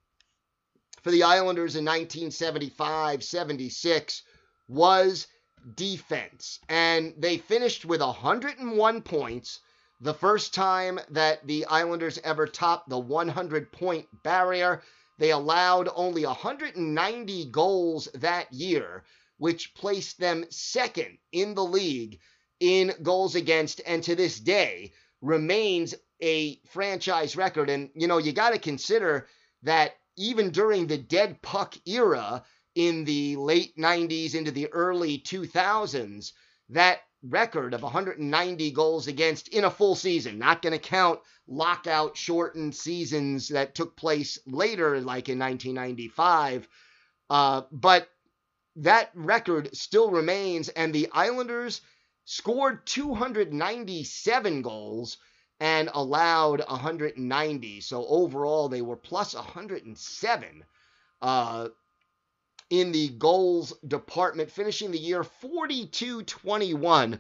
for 1.04 1.12
the 1.12 1.22
Islanders 1.22 1.76
in 1.76 1.86
1975 1.86 3.24
76 3.24 4.24
was 4.68 5.28
defense. 5.76 6.58
And 6.70 7.14
they 7.20 7.38
finished 7.38 7.86
with 7.86 8.02
101 8.02 9.02
points, 9.04 9.60
the 10.00 10.16
first 10.16 10.56
time 10.56 11.00
that 11.12 11.46
the 11.46 11.68
Islanders 11.68 12.18
ever 12.24 12.48
topped 12.48 12.90
the 12.90 12.98
100 12.98 13.72
point 13.72 14.08
barrier. 14.24 14.82
They 15.20 15.30
allowed 15.30 15.88
only 15.94 16.26
190 16.26 17.46
goals 17.52 18.08
that 18.16 18.52
year, 18.52 19.04
which 19.38 19.76
placed 19.76 20.18
them 20.18 20.46
second 20.50 21.20
in 21.32 21.54
the 21.54 21.64
league 21.64 22.20
in 22.62 22.94
goals 23.04 23.36
against, 23.36 23.82
and 23.86 24.02
to 24.04 24.16
this 24.16 24.40
day 24.40 24.94
remains 25.22 25.94
a 26.22 26.62
franchise 26.70 27.36
record. 27.36 27.70
And, 27.70 27.90
you 27.96 28.08
know, 28.08 28.20
you 28.20 28.32
got 28.32 28.52
to 28.52 28.60
consider 28.60 29.28
that 29.64 29.96
even 30.16 30.52
during 30.52 30.88
the 30.88 30.98
dead 30.98 31.42
puck 31.42 31.76
era, 31.86 32.44
in 32.76 33.04
the 33.04 33.36
late 33.36 33.76
90s 33.78 34.36
into 34.36 34.52
the 34.52 34.72
early 34.72 35.20
2000s, 35.20 36.32
that 36.70 37.00
record 37.24 37.74
of 37.74 37.84
190 37.84 38.72
goals 38.72 39.08
against 39.08 39.50
in 39.50 39.66
a 39.66 39.72
full 39.72 39.96
season, 39.96 40.40
not 40.40 40.62
going 40.62 40.74
to 40.74 40.80
count 40.80 41.20
lockout 41.48 42.16
shortened 42.16 42.74
seasons 42.74 43.50
that 43.50 43.76
took 43.76 43.96
place 43.96 44.40
later, 44.48 45.02
like 45.02 45.30
in 45.30 45.38
1995. 45.38 46.68
Uh, 47.30 47.62
but 47.72 48.08
that 48.78 49.12
record 49.14 49.76
still 49.76 50.10
remains, 50.10 50.70
and 50.70 50.94
the 50.94 51.10
Islanders 51.12 51.82
scored 52.32 52.86
297 52.86 54.62
goals 54.62 55.18
and 55.60 55.90
allowed 55.94 56.62
190. 56.66 57.82
So 57.82 58.06
overall, 58.08 58.70
they 58.70 58.82
were 58.82 58.96
plus 58.96 59.36
107. 59.36 60.64
Uh, 61.22 61.68
in 62.70 62.94
the 62.94 63.10
goals 63.10 63.74
department, 63.86 64.50
finishing 64.50 64.92
the 64.92 64.98
year 64.98 65.26
42 65.26 66.24
21 66.24 67.20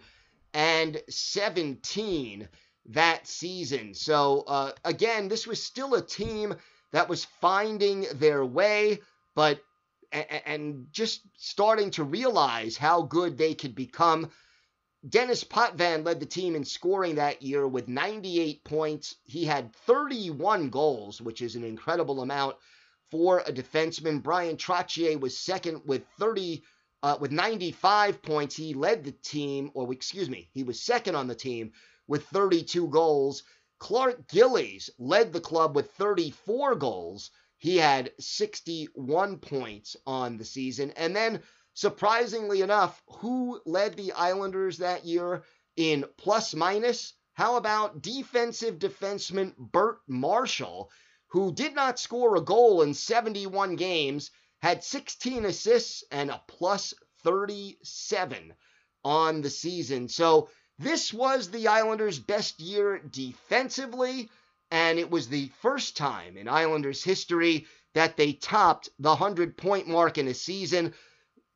and 0.53 1.01
17 1.09 2.47
that 2.85 3.27
season. 3.27 3.93
So, 3.93 4.45
uh, 4.47 4.71
again, 4.85 5.27
this 5.27 5.45
was 5.45 5.61
still 5.61 5.95
a 5.95 6.01
team 6.01 6.55
that 6.93 7.09
was 7.09 7.25
finding 7.41 8.05
their 8.15 8.45
way, 8.45 9.01
but 9.35 9.59
and 10.13 10.87
just 10.91 11.21
starting 11.35 11.91
to 11.91 12.05
realize 12.05 12.77
how 12.77 13.01
good 13.01 13.37
they 13.37 13.53
could 13.53 13.75
become. 13.75 14.31
Denis 15.07 15.43
Potvin 15.43 16.03
led 16.03 16.19
the 16.19 16.27
team 16.27 16.55
in 16.55 16.63
scoring 16.63 17.15
that 17.15 17.41
year 17.41 17.67
with 17.67 17.87
98 17.87 18.63
points. 18.63 19.15
He 19.23 19.45
had 19.45 19.75
31 19.75 20.69
goals, 20.69 21.19
which 21.19 21.41
is 21.41 21.55
an 21.55 21.63
incredible 21.63 22.21
amount 22.21 22.57
for 23.09 23.39
a 23.39 23.51
defenseman. 23.51 24.21
Bryan 24.21 24.57
Trottier 24.57 25.19
was 25.19 25.37
second 25.37 25.81
with 25.85 26.05
30 26.19 26.63
uh, 27.03 27.17
with 27.19 27.31
95 27.31 28.21
points. 28.21 28.55
He 28.55 28.75
led 28.75 29.03
the 29.03 29.11
team, 29.11 29.71
or 29.73 29.91
excuse 29.91 30.29
me, 30.29 30.49
he 30.53 30.63
was 30.63 30.79
second 30.79 31.15
on 31.15 31.27
the 31.27 31.35
team 31.35 31.71
with 32.07 32.27
32 32.27 32.87
goals. 32.87 33.43
Clark 33.79 34.27
Gillies 34.27 34.91
led 34.99 35.33
the 35.33 35.41
club 35.41 35.75
with 35.75 35.91
34 35.93 36.75
goals. 36.75 37.31
He 37.57 37.77
had 37.77 38.11
61 38.19 39.39
points 39.39 39.95
on 40.05 40.37
the 40.37 40.45
season. 40.45 40.91
And 40.91 41.15
then, 41.15 41.41
surprisingly 41.73 42.61
enough, 42.61 43.01
who 43.19 43.61
led 43.65 43.95
the 43.95 44.11
Islanders 44.13 44.77
that 44.77 45.05
year 45.05 45.43
in 45.75 46.05
plus 46.17 46.53
minus? 46.53 47.13
How 47.33 47.55
about 47.55 48.01
defensive 48.01 48.79
defenseman 48.79 49.55
Bert 49.57 49.99
Marshall? 50.07 50.91
who 51.31 51.53
did 51.53 51.73
not 51.73 51.97
score 51.97 52.35
a 52.35 52.41
goal 52.41 52.81
in 52.81 52.93
71 52.93 53.77
games, 53.77 54.31
had 54.61 54.83
16 54.83 55.45
assists 55.45 56.03
and 56.11 56.29
a 56.29 56.41
plus 56.47 56.93
37 57.23 58.53
on 59.05 59.41
the 59.41 59.49
season. 59.49 60.09
So 60.09 60.49
this 60.77 61.13
was 61.13 61.49
the 61.49 61.69
Islanders' 61.69 62.19
best 62.19 62.59
year 62.59 62.99
defensively, 62.99 64.29
and 64.71 64.99
it 64.99 65.09
was 65.09 65.29
the 65.29 65.49
first 65.61 65.95
time 65.95 66.35
in 66.35 66.49
Islanders 66.49 67.01
history 67.01 67.65
that 67.93 68.17
they 68.17 68.33
topped 68.33 68.89
the 68.99 69.09
100 69.09 69.55
point 69.55 69.87
mark 69.87 70.17
in 70.17 70.27
a 70.27 70.33
season. 70.33 70.93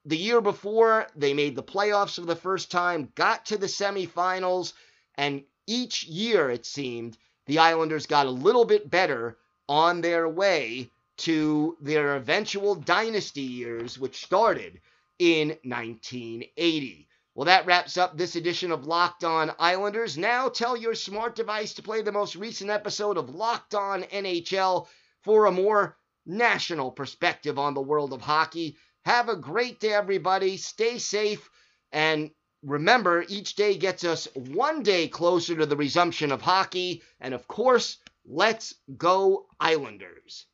The 0.05 0.17
year 0.17 0.39
before, 0.39 1.07
they 1.15 1.33
made 1.33 1.55
the 1.55 1.63
playoffs 1.63 2.15
for 2.15 2.21
the 2.21 2.35
first 2.35 2.69
time, 2.69 3.11
got 3.15 3.47
to 3.47 3.57
the 3.57 3.65
semifinals, 3.65 4.73
and 5.15 5.43
each 5.65 6.03
year, 6.03 6.51
it 6.51 6.65
seemed, 6.65 7.17
the 7.47 7.57
Islanders 7.59 8.05
got 8.05 8.27
a 8.27 8.31
little 8.31 8.65
bit 8.65 8.89
better 8.89 9.37
on 9.67 10.01
their 10.01 10.29
way 10.29 10.91
to 11.17 11.77
their 11.81 12.17
eventual 12.17 12.75
dynasty 12.75 13.41
years, 13.41 13.97
which 13.97 14.23
started 14.23 14.79
in 15.17 15.57
1980. 15.63 17.07
Well, 17.33 17.45
that 17.45 17.65
wraps 17.65 17.97
up 17.97 18.15
this 18.15 18.35
edition 18.35 18.71
of 18.71 18.85
Locked 18.85 19.23
On 19.23 19.51
Islanders. 19.57 20.17
Now 20.17 20.49
tell 20.49 20.77
your 20.77 20.95
smart 20.95 21.35
device 21.35 21.73
to 21.73 21.83
play 21.83 22.01
the 22.01 22.11
most 22.11 22.35
recent 22.35 22.69
episode 22.69 23.17
of 23.17 23.33
Locked 23.33 23.75
On 23.75 24.03
NHL 24.03 24.87
for 25.21 25.45
a 25.45 25.51
more 25.51 25.97
national 26.25 26.91
perspective 26.91 27.57
on 27.59 27.73
the 27.73 27.81
world 27.81 28.13
of 28.13 28.21
hockey. 28.21 28.77
Have 29.05 29.29
a 29.29 29.35
great 29.35 29.79
day, 29.79 29.93
everybody. 29.93 30.57
Stay 30.57 30.97
safe. 30.97 31.49
And 31.91 32.31
remember, 32.63 33.23
each 33.29 33.55
day 33.55 33.77
gets 33.77 34.03
us 34.03 34.27
one 34.35 34.83
day 34.83 35.07
closer 35.07 35.55
to 35.55 35.65
the 35.65 35.77
resumption 35.77 36.31
of 36.31 36.41
hockey. 36.41 37.03
And 37.19 37.33
of 37.33 37.47
course, 37.47 37.97
let's 38.25 38.73
go, 38.97 39.45
Islanders. 39.59 40.47